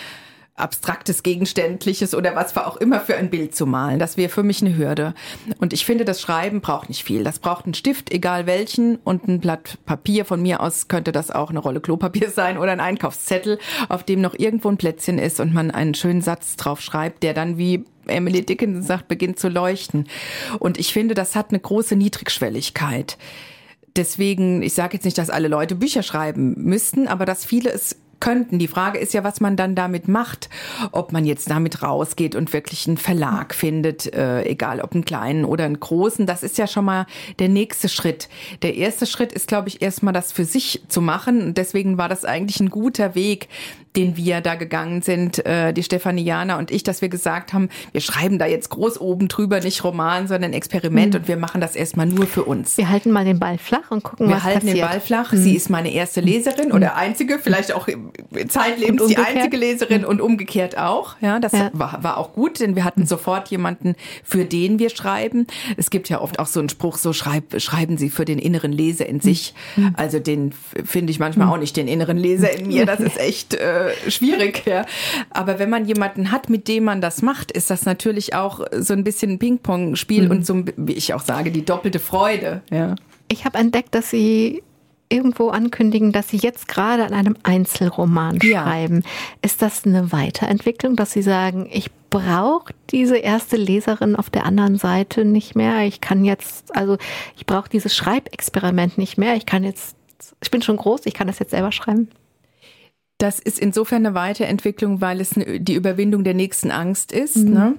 [0.57, 3.99] abstraktes, gegenständliches oder was auch immer für ein Bild zu malen.
[3.99, 5.15] Das wäre für mich eine Hürde.
[5.59, 7.25] Und ich finde, das Schreiben braucht nicht viel.
[7.25, 10.25] Das braucht einen Stift, egal welchen, und ein Blatt Papier.
[10.25, 14.21] Von mir aus könnte das auch eine Rolle Klopapier sein oder ein Einkaufszettel, auf dem
[14.21, 17.85] noch irgendwo ein Plätzchen ist und man einen schönen Satz drauf schreibt, der dann wie
[18.07, 20.07] Emily Dickinson sagt, beginnt zu leuchten.
[20.61, 23.19] Und ich finde, das hat eine große Niedrigschwelligkeit
[23.97, 27.97] deswegen, ich sage jetzt nicht, dass alle Leute Bücher schreiben müssten, aber dass viele es
[28.21, 28.59] könnten.
[28.59, 30.49] Die Frage ist ja, was man dann damit macht.
[30.93, 35.45] Ob man jetzt damit rausgeht und wirklich einen Verlag findet, äh, egal ob einen kleinen
[35.45, 36.27] oder einen großen.
[36.27, 37.07] Das ist ja schon mal
[37.39, 38.29] der nächste Schritt.
[38.63, 41.43] Der erste Schritt ist, glaube ich, erstmal das für sich zu machen.
[41.43, 43.49] Und deswegen war das eigentlich ein guter Weg,
[43.97, 48.01] den wir da gegangen sind, äh, die Stefaniana und ich, dass wir gesagt haben, wir
[48.01, 51.21] schreiben da jetzt groß oben drüber, nicht Roman, sondern Experiment mhm.
[51.21, 52.77] und wir machen das erstmal nur für uns.
[52.77, 54.65] Wir halten mal den Ball flach und gucken, wir was passiert.
[54.65, 55.33] Wir halten den Ball flach.
[55.33, 55.37] Mhm.
[55.39, 56.75] Sie ist meine erste Leserin mhm.
[56.75, 57.89] oder einzige, vielleicht auch
[58.49, 60.09] zeitlebens die einzige Leserin mhm.
[60.09, 61.17] und umgekehrt auch.
[61.21, 61.71] Ja, das ja.
[61.73, 65.47] War, war auch gut, denn wir hatten sofort jemanden, für den wir schreiben.
[65.77, 68.73] Es gibt ja oft auch so einen Spruch, so schreib, schreiben Sie für den inneren
[68.73, 69.55] Leser in sich.
[69.77, 69.95] Mhm.
[69.97, 72.87] Also den finde ich manchmal auch nicht, den inneren Leser in mir.
[72.87, 74.63] Das ist echt äh, schwierig.
[74.67, 74.87] Ja.
[75.31, 78.93] Aber wenn man jemanden hat, mit dem man das macht, ist das natürlich auch so
[78.93, 80.31] ein bisschen ein Ping-Pong-Spiel mhm.
[80.31, 82.63] und so, wie ich auch sage, die doppelte Freude.
[82.71, 82.95] Ja.
[83.29, 84.63] Ich habe entdeckt, dass Sie
[85.09, 88.63] irgendwo ankündigen, dass Sie jetzt gerade an einem Einzelroman ja.
[88.63, 89.03] schreiben.
[89.43, 94.77] Ist das eine Weiterentwicklung, dass Sie sagen, ich brauche diese erste Leserin auf der anderen
[94.77, 95.87] Seite nicht mehr?
[95.87, 96.97] Ich kann jetzt, also
[97.37, 99.37] ich brauche dieses Schreibexperiment nicht mehr.
[99.37, 99.97] Ich kann jetzt,
[100.43, 102.09] ich bin schon groß, ich kann das jetzt selber schreiben.
[103.25, 107.37] Das ist insofern eine Weiterentwicklung, weil es die Überwindung der nächsten Angst ist.
[107.37, 107.55] Mhm.
[107.55, 107.75] Ne?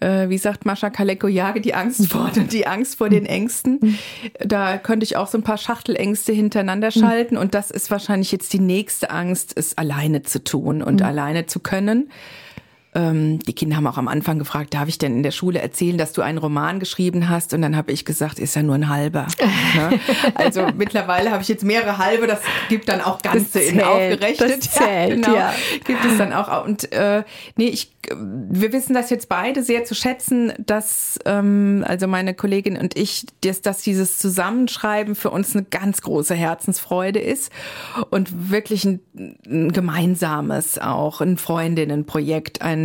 [0.00, 3.80] Äh, wie sagt Mascha Kaleko, jage die Angst vor, die Angst vor den Ängsten.
[3.82, 3.98] Mhm.
[4.38, 7.00] Da könnte ich auch so ein paar Schachtelängste hintereinander mhm.
[7.00, 7.36] schalten.
[7.36, 11.06] Und das ist wahrscheinlich jetzt die nächste Angst, es alleine zu tun und mhm.
[11.06, 12.12] alleine zu können.
[12.94, 15.98] Ähm, die Kinder haben auch am Anfang gefragt, darf ich denn in der Schule erzählen,
[15.98, 17.54] dass du einen Roman geschrieben hast?
[17.54, 19.26] Und dann habe ich gesagt, ist ja nur ein halber.
[19.74, 19.98] ne?
[20.34, 24.44] Also mittlerweile habe ich jetzt mehrere halbe, das gibt dann auch ganze in aufgerechnet.
[24.44, 25.34] Das zählt, ja, genau.
[25.34, 25.54] Ja.
[25.84, 26.64] Gibt es dann auch.
[26.64, 27.24] Und äh,
[27.56, 32.76] nee, ich wir wissen das jetzt beide sehr zu schätzen, dass ähm, also meine Kollegin
[32.76, 37.50] und ich, dass, dass dieses Zusammenschreiben für uns eine ganz große Herzensfreude ist
[38.10, 39.00] und wirklich ein,
[39.46, 42.83] ein gemeinsames auch, ein Freundinnenprojekt, ein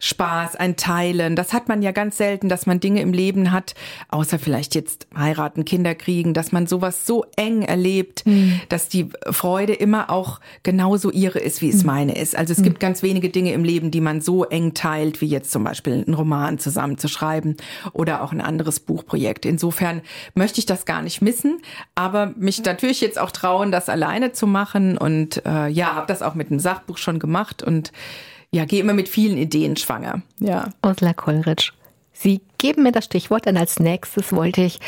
[0.00, 1.36] Spaß, ein Teilen.
[1.36, 3.74] Das hat man ja ganz selten, dass man Dinge im Leben hat,
[4.08, 8.60] außer vielleicht jetzt heiraten, Kinder kriegen, dass man sowas so eng erlebt, mhm.
[8.68, 11.86] dass die Freude immer auch genauso ihre ist, wie es mhm.
[11.86, 12.36] meine ist.
[12.36, 12.64] Also es mhm.
[12.64, 16.04] gibt ganz wenige Dinge im Leben, die man so eng teilt, wie jetzt zum Beispiel
[16.06, 17.56] einen Roman zusammenzuschreiben
[17.92, 19.46] oder auch ein anderes Buchprojekt.
[19.46, 20.02] Insofern
[20.34, 21.60] möchte ich das gar nicht missen,
[21.94, 26.22] aber mich natürlich jetzt auch trauen, das alleine zu machen und äh, ja, habe das
[26.22, 27.92] auch mit einem Sachbuch schon gemacht und
[28.52, 30.22] ja, gehe immer mit vielen Ideen schwanger.
[30.38, 30.70] Ja.
[30.84, 31.72] Ursula Kollrich.
[32.12, 34.80] Sie geben mir das Stichwort, denn als nächstes wollte ich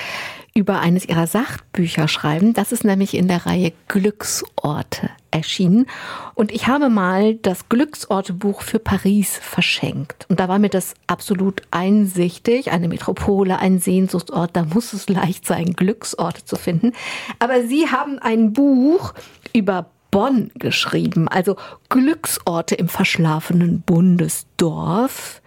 [0.54, 2.54] über eines ihrer Sachbücher schreiben.
[2.54, 5.86] Das ist nämlich in der Reihe Glücksorte erschienen.
[6.34, 10.26] Und ich habe mal das Glücksortebuch für Paris verschenkt.
[10.28, 12.72] Und da war mir das absolut einsichtig.
[12.72, 16.92] Eine Metropole, ein Sehnsuchtsort, da muss es leicht sein, Glücksorte zu finden.
[17.38, 19.12] Aber Sie haben ein Buch
[19.52, 21.56] über Bonn geschrieben, also
[21.88, 25.42] Glücksorte im verschlafenen Bundesdorf.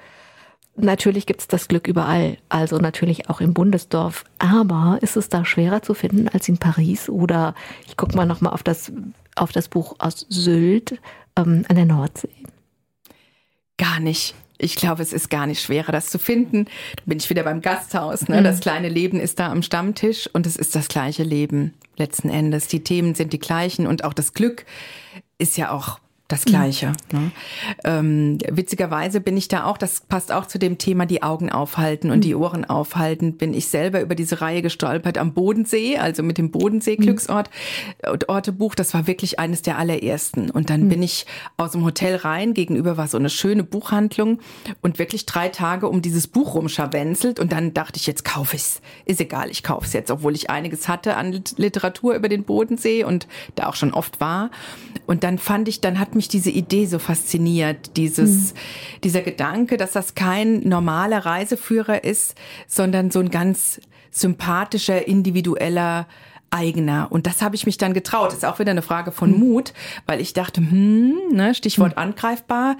[0.76, 4.24] Natürlich gibt es das Glück überall, also natürlich auch im Bundesdorf.
[4.40, 7.10] Aber ist es da schwerer zu finden als in Paris?
[7.10, 7.56] Oder
[7.88, 8.92] ich gucke mal nochmal auf das,
[9.36, 11.00] auf das Buch aus Sylt
[11.36, 12.30] ähm, an der Nordsee.
[13.78, 14.36] Gar nicht.
[14.62, 16.66] Ich glaube, es ist gar nicht schwerer, das zu finden.
[16.96, 18.28] Da bin ich wieder beim Gasthaus.
[18.28, 18.40] Ne?
[18.40, 18.44] Mhm.
[18.44, 22.68] Das kleine Leben ist da am Stammtisch und es ist das gleiche Leben letzten Endes.
[22.68, 24.66] Die Themen sind die gleichen und auch das Glück
[25.40, 26.00] ist ja auch
[26.32, 26.94] das Gleiche.
[27.12, 27.32] Ne?
[27.84, 32.12] Ähm, witzigerweise bin ich da auch, das passt auch zu dem Thema, die Augen aufhalten
[32.12, 32.22] und mhm.
[32.22, 36.52] die Ohren aufhalten, bin ich selber über diese Reihe gestolpert am Bodensee, also mit dem
[36.52, 37.50] Bodensee-Glücksort,
[38.06, 38.20] mhm.
[38.28, 38.76] Ortebuch.
[38.76, 40.50] Das war wirklich eines der allerersten.
[40.50, 40.90] Und dann mhm.
[40.90, 41.26] bin ich
[41.58, 44.40] aus dem Hotel rein, gegenüber war so eine schöne Buchhandlung
[44.82, 47.40] und wirklich drei Tage um dieses Buch rumscharwenzelt.
[47.40, 48.82] Und dann dachte ich, jetzt kaufe ich's.
[49.06, 53.04] Ist egal, ich kaufe es jetzt, obwohl ich einiges hatte an Literatur über den Bodensee
[53.04, 54.52] und da auch schon oft war.
[55.08, 58.58] Und dann fand ich, dann hat mich mich diese Idee so fasziniert, dieses, mhm.
[59.04, 62.36] dieser Gedanke, dass das kein normaler Reiseführer ist,
[62.68, 66.08] sondern so ein ganz sympathischer, individueller
[66.52, 67.08] eigener.
[67.10, 68.28] Und das habe ich mich dann getraut.
[68.28, 69.40] Das ist auch wieder eine Frage von hm.
[69.40, 69.74] Mut,
[70.06, 71.98] weil ich dachte, hm, ne, Stichwort hm.
[71.98, 72.78] angreifbar.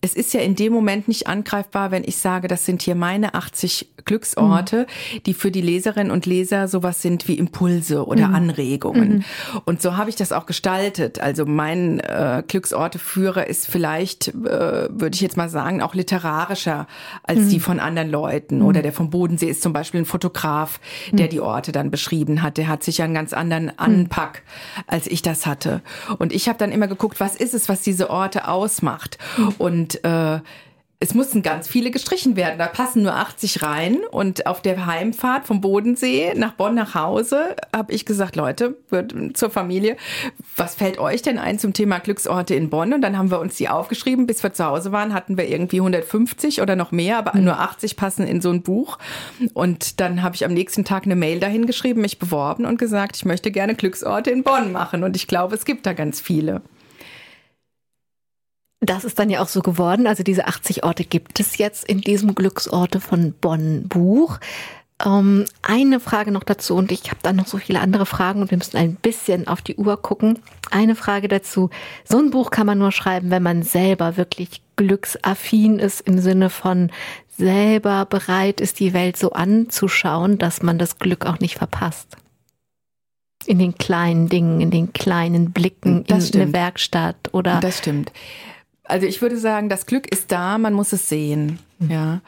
[0.00, 3.34] Es ist ja in dem Moment nicht angreifbar, wenn ich sage, das sind hier meine
[3.34, 5.22] 80 Glücksorte, mhm.
[5.24, 8.34] die für die Leserinnen und Leser sowas sind wie Impulse oder mhm.
[8.34, 9.08] Anregungen.
[9.08, 9.24] Mhm.
[9.64, 11.20] Und so habe ich das auch gestaltet.
[11.20, 16.86] Also mein äh, Glücksorteführer ist vielleicht, äh, würde ich jetzt mal sagen, auch literarischer
[17.22, 17.48] als mhm.
[17.50, 18.62] die von anderen Leuten.
[18.62, 20.80] Oder der vom Bodensee ist zum Beispiel ein Fotograf,
[21.12, 22.56] der die Orte dann beschrieben hat.
[22.56, 24.42] Der hat sicher einen ganz anderen Anpack,
[24.86, 25.82] als ich das hatte.
[26.18, 29.18] Und ich habe dann immer geguckt, was ist es, was diese Orte ausmacht.
[29.58, 30.40] Und äh,
[31.02, 32.60] es mussten ganz viele gestrichen werden.
[32.60, 33.98] Da passen nur 80 rein.
[34.12, 38.76] Und auf der Heimfahrt vom Bodensee nach Bonn nach Hause habe ich gesagt, Leute,
[39.34, 39.96] zur Familie,
[40.56, 42.92] was fällt euch denn ein zum Thema Glücksorte in Bonn?
[42.92, 44.28] Und dann haben wir uns die aufgeschrieben.
[44.28, 47.46] Bis wir zu Hause waren, hatten wir irgendwie 150 oder noch mehr, aber mhm.
[47.46, 48.98] nur 80 passen in so ein Buch.
[49.54, 53.16] Und dann habe ich am nächsten Tag eine Mail dahin geschrieben, mich beworben und gesagt,
[53.16, 55.02] ich möchte gerne Glücksorte in Bonn machen.
[55.02, 56.62] Und ich glaube, es gibt da ganz viele.
[58.82, 60.08] Das ist dann ja auch so geworden.
[60.08, 64.40] Also diese 80 Orte gibt es jetzt in diesem Glücksorte von Bonn Buch.
[65.04, 68.50] Ähm, eine Frage noch dazu und ich habe dann noch so viele andere Fragen und
[68.50, 70.40] wir müssen ein bisschen auf die Uhr gucken.
[70.72, 71.70] Eine Frage dazu.
[72.04, 76.50] So ein Buch kann man nur schreiben, wenn man selber wirklich glücksaffin ist im Sinne
[76.50, 76.90] von
[77.36, 82.16] selber bereit ist, die Welt so anzuschauen, dass man das Glück auch nicht verpasst.
[83.46, 86.42] In den kleinen Dingen, in den kleinen Blicken das in stimmt.
[86.42, 87.60] eine Werkstatt oder.
[87.60, 88.12] Das stimmt.
[88.92, 91.58] Also ich würde sagen, das Glück ist da, man muss es sehen.
[91.78, 91.90] Mhm.
[91.90, 92.20] Ja.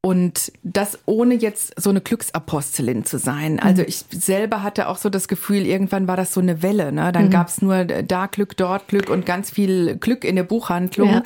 [0.00, 3.60] Und das ohne jetzt so eine Glücksapostelin zu sein.
[3.60, 3.88] Also mhm.
[3.88, 6.90] ich selber hatte auch so das Gefühl, irgendwann war das so eine Welle.
[6.90, 7.12] Ne?
[7.12, 7.30] Dann mhm.
[7.30, 11.22] gab's nur da Glück, dort Glück und ganz viel Glück in der Buchhandlung ja.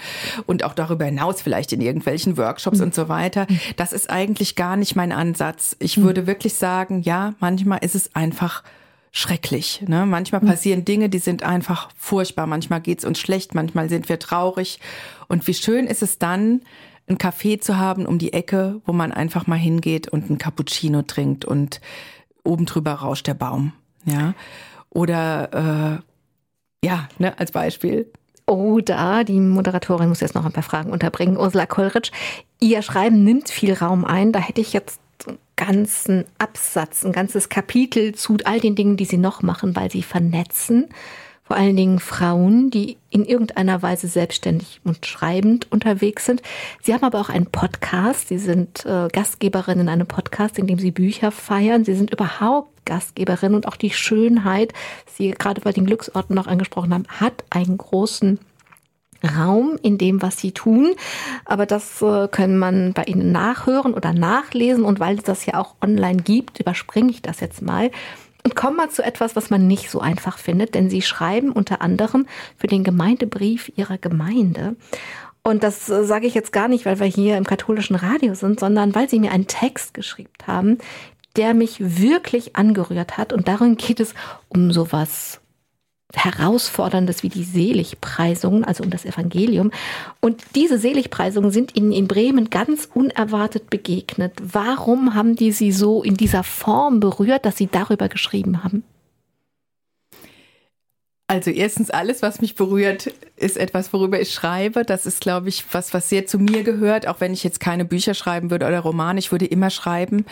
[0.47, 2.85] und auch darüber hinaus vielleicht in irgendwelchen Workshops mhm.
[2.85, 3.47] und so weiter.
[3.49, 3.59] Mhm.
[3.77, 5.77] Das ist eigentlich gar nicht mein Ansatz.
[5.79, 6.03] Ich mhm.
[6.03, 8.62] würde wirklich sagen, ja, manchmal ist es einfach
[9.12, 9.82] schrecklich.
[9.86, 10.06] Ne?
[10.06, 10.46] Manchmal mhm.
[10.46, 12.46] passieren Dinge, die sind einfach furchtbar.
[12.46, 14.80] Manchmal geht's uns schlecht, manchmal sind wir traurig.
[15.28, 16.62] Und wie schön ist es dann,
[17.09, 21.02] ein Café zu haben um die Ecke, wo man einfach mal hingeht und ein Cappuccino
[21.02, 21.80] trinkt und
[22.44, 23.72] oben drüber rauscht der Baum.
[24.04, 24.34] Ja.
[24.90, 26.02] Oder
[26.82, 28.11] äh, ja, ne, als Beispiel.
[28.46, 31.36] Oder die Moderatorin muss jetzt noch ein paar Fragen unterbringen.
[31.36, 32.12] Ursula Kollrich,
[32.61, 34.32] ihr Schreiben nimmt viel Raum ein.
[34.32, 39.04] Da hätte ich jetzt einen ganzen Absatz, ein ganzes Kapitel zu all den Dingen, die
[39.04, 40.88] sie noch machen, weil sie vernetzen
[41.48, 46.42] vor allen Dingen Frauen, die in irgendeiner Weise selbstständig und schreibend unterwegs sind.
[46.82, 48.28] Sie haben aber auch einen Podcast.
[48.28, 51.86] Sie sind äh, Gastgeberin in einem Podcast, in dem Sie Bücher feiern.
[51.86, 54.74] Sie sind überhaupt Gastgeberin und auch die Schönheit,
[55.06, 58.38] Sie gerade bei den Glücksorten noch angesprochen haben, hat einen großen
[59.25, 60.95] Raum in dem, was sie tun.
[61.45, 64.85] Aber das äh, können man bei ihnen nachhören oder nachlesen.
[64.85, 67.91] Und weil es das ja auch online gibt, überspringe ich das jetzt mal.
[68.45, 71.83] Und kommen wir zu etwas, was man nicht so einfach findet, denn sie schreiben unter
[71.83, 74.77] anderem für den Gemeindebrief ihrer Gemeinde.
[75.43, 78.61] Und das äh, sage ich jetzt gar nicht, weil wir hier im katholischen Radio sind,
[78.61, 80.79] sondern weil sie mir einen Text geschrieben haben,
[81.37, 83.33] der mich wirklich angerührt hat.
[83.33, 84.14] Und darin geht es
[84.49, 85.41] um sowas
[86.14, 89.70] Herausforderndes wie die Seligpreisungen, also um das Evangelium.
[90.20, 94.32] Und diese Seligpreisungen sind Ihnen in Bremen ganz unerwartet begegnet.
[94.42, 98.84] Warum haben die Sie so in dieser Form berührt, dass Sie darüber geschrieben haben?
[101.31, 104.87] Also erstens alles, was mich berührt, ist etwas, worüber ich schreibe.
[104.87, 107.07] Das ist, glaube ich, was, was sehr zu mir gehört.
[107.07, 110.24] Auch wenn ich jetzt keine Bücher schreiben würde oder Romane, ich würde immer schreiben.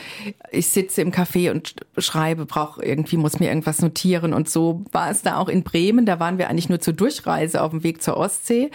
[0.51, 4.33] Ich sitze im Café und schreibe, brauche irgendwie, muss mir irgendwas notieren.
[4.33, 6.07] Und so war es da auch in Bremen.
[6.07, 8.71] Da waren wir eigentlich nur zur Durchreise auf dem Weg zur Ostsee.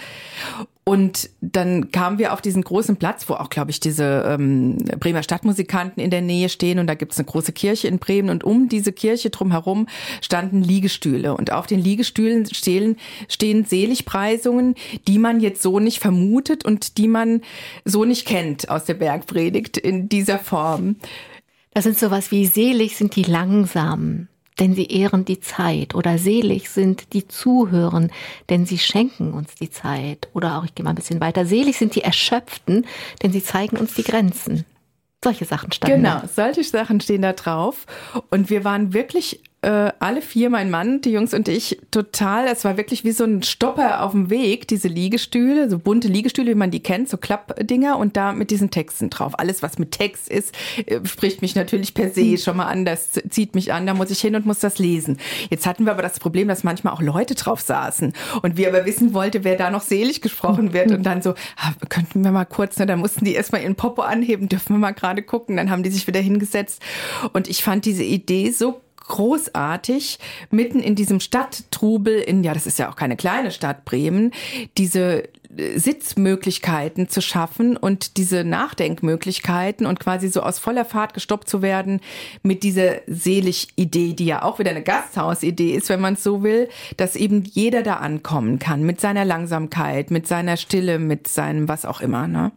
[0.84, 5.22] Und dann kamen wir auf diesen großen Platz, wo auch, glaube ich, diese ähm, Bremer
[5.22, 6.80] Stadtmusikanten in der Nähe stehen.
[6.80, 8.32] Und da gibt es eine große Kirche in Bremen.
[8.32, 9.88] Und um diese Kirche drumherum
[10.22, 11.36] standen Liegestühle.
[11.36, 14.74] Und auf den Liegestühlen stehen, stehen Seligpreisungen,
[15.08, 17.42] die man jetzt so nicht vermutet und die man
[17.86, 20.96] so nicht kennt aus der Bergpredigt in dieser Form.
[21.76, 25.96] Das sind sowas wie selig sind die Langsamen denn sie ehren die Zeit.
[25.96, 28.12] Oder selig sind die Zuhören,
[28.50, 30.30] denn sie schenken uns die Zeit.
[30.34, 32.86] Oder auch, ich gehe mal ein bisschen weiter, selig sind die Erschöpften,
[33.24, 34.66] denn sie zeigen uns die Grenzen.
[35.24, 36.04] Solche Sachen standen.
[36.04, 37.86] Genau, solche Sachen stehen da drauf.
[38.30, 42.66] Und wir waren wirklich äh, alle vier, mein Mann, die Jungs und ich, total, es
[42.66, 46.56] war wirklich wie so ein Stopper auf dem Weg, diese Liegestühle, so bunte Liegestühle, wie
[46.56, 49.38] man die kennt, so Klappdinger und da mit diesen Texten drauf.
[49.38, 50.56] Alles, was mit Text ist,
[50.88, 54.10] äh, spricht mich natürlich per se schon mal an, das zieht mich an, da muss
[54.10, 55.18] ich hin und muss das lesen.
[55.52, 58.86] Jetzt hatten wir aber das Problem, dass manchmal auch Leute drauf saßen und wir aber
[58.86, 62.46] wissen wollte, wer da noch selig gesprochen wird und dann so, ah, könnten wir mal
[62.46, 65.70] kurz, ne, da mussten die erstmal ihren Popo anheben, dürfen wir mal gerade gucken, dann
[65.70, 66.82] haben die sich wieder hingesetzt
[67.34, 72.80] und ich fand diese Idee so großartig, mitten in diesem Stadttrubel, in, ja, das ist
[72.80, 74.32] ja auch keine kleine Stadt Bremen,
[74.78, 75.24] diese
[75.58, 81.62] äh, Sitzmöglichkeiten zu schaffen und diese Nachdenkmöglichkeiten und quasi so aus voller Fahrt gestoppt zu
[81.62, 82.00] werden
[82.44, 86.70] mit dieser Selig-Idee, die ja auch wieder eine Gasthausidee ist, wenn man es so will,
[86.98, 91.86] dass eben jeder da ankommen kann mit seiner Langsamkeit, mit seiner Stille, mit seinem was
[91.86, 92.28] auch immer.
[92.28, 92.52] Ne?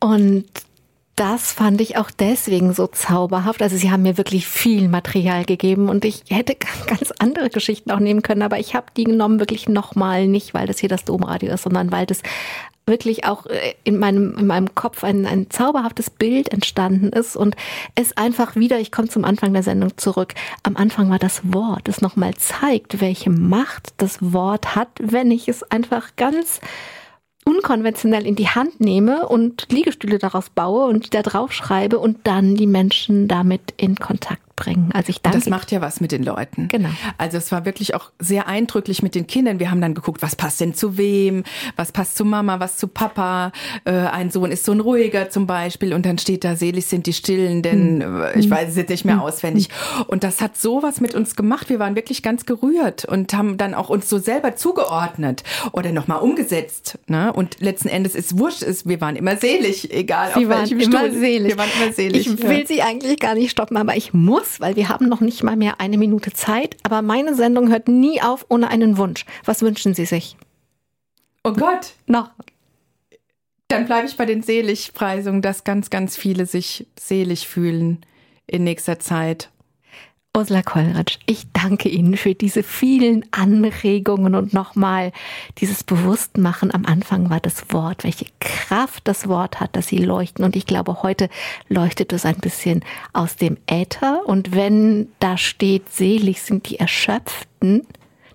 [0.00, 0.46] Und
[1.18, 3.60] das fand ich auch deswegen so zauberhaft.
[3.60, 6.54] Also sie haben mir wirklich viel Material gegeben und ich hätte
[6.86, 10.68] ganz andere Geschichten auch nehmen können, aber ich habe die genommen wirklich nochmal nicht, weil
[10.68, 12.22] das hier das Domradio ist, sondern weil das
[12.86, 17.56] wirklich auch äh, in meinem, in meinem Kopf ein, ein zauberhaftes Bild entstanden ist und
[17.96, 21.88] es einfach wieder, ich komme zum Anfang der Sendung zurück, am Anfang war das Wort,
[21.88, 26.60] das nochmal zeigt, welche Macht das Wort hat, wenn ich es einfach ganz
[27.48, 32.56] unkonventionell in die Hand nehme und Liegestühle daraus baue und da drauf schreibe und dann
[32.56, 34.90] die Menschen damit in Kontakt bringen.
[34.92, 35.38] Also ich danke.
[35.38, 36.68] Das macht ja was mit den Leuten.
[36.68, 36.90] Genau.
[37.16, 39.60] Also es war wirklich auch sehr eindrücklich mit den Kindern.
[39.60, 41.44] Wir haben dann geguckt, was passt denn zu wem,
[41.76, 43.52] was passt zu Mama, was zu Papa.
[43.84, 47.06] Äh, ein Sohn ist so ein ruhiger zum Beispiel und dann steht da, selig sind
[47.06, 48.22] die Stillen, denn hm.
[48.22, 49.22] Äh, ich weiß es jetzt nicht mehr hm.
[49.22, 49.68] auswendig.
[50.06, 51.68] Und das hat so was mit uns gemacht.
[51.68, 56.18] Wir waren wirklich ganz gerührt und haben dann auch uns so selber zugeordnet oder nochmal
[56.18, 56.98] umgesetzt.
[57.06, 57.32] Ne?
[57.32, 60.98] Und letzten Endes ist wurscht, ist, wir waren immer selig, egal Sie auf welchem immer
[60.98, 61.12] Stuhl.
[61.12, 61.48] Selig.
[61.48, 62.26] Wir waren immer selig.
[62.26, 62.66] Ich will ja.
[62.66, 64.14] Sie eigentlich gar nicht stoppen, aber ich
[64.48, 66.76] muss, weil wir haben noch nicht mal mehr eine Minute Zeit.
[66.82, 69.24] Aber meine Sendung hört nie auf ohne einen Wunsch.
[69.44, 70.36] Was wünschen Sie sich?
[71.44, 71.92] Oh Gott.
[72.06, 72.30] Noch.
[73.68, 78.00] Dann bleibe ich bei den Seligpreisungen, dass ganz, ganz viele sich selig fühlen
[78.46, 79.50] in nächster Zeit.
[80.38, 85.10] Ursula Kollratsch, ich danke Ihnen für diese vielen Anregungen und nochmal
[85.58, 86.72] dieses Bewusstmachen.
[86.72, 90.44] Am Anfang war das Wort, welche Kraft das Wort hat, dass sie leuchten.
[90.44, 91.28] Und ich glaube, heute
[91.68, 94.22] leuchtet es ein bisschen aus dem Äther.
[94.26, 97.84] Und wenn da steht, selig sind die Erschöpften,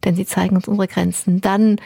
[0.04, 1.78] denn sie zeigen uns unsere Grenzen, dann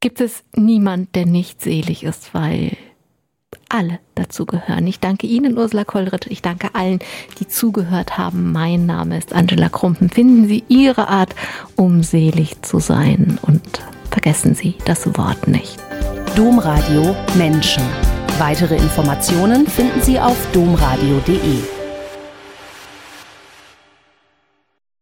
[0.00, 2.78] gibt es niemand, der nicht selig ist, weil
[3.68, 4.86] alle dazu gehören.
[4.86, 6.26] Ich danke Ihnen, Ursula Kollritt.
[6.26, 7.00] Ich danke allen,
[7.38, 8.52] die zugehört haben.
[8.52, 10.10] Mein Name ist Angela Krumpen.
[10.10, 11.34] Finden Sie Ihre Art,
[11.76, 13.62] um selig zu sein und
[14.10, 15.78] vergessen Sie das Wort nicht.
[16.36, 17.82] Domradio Menschen.
[18.38, 21.77] Weitere Informationen finden Sie auf domradio.de.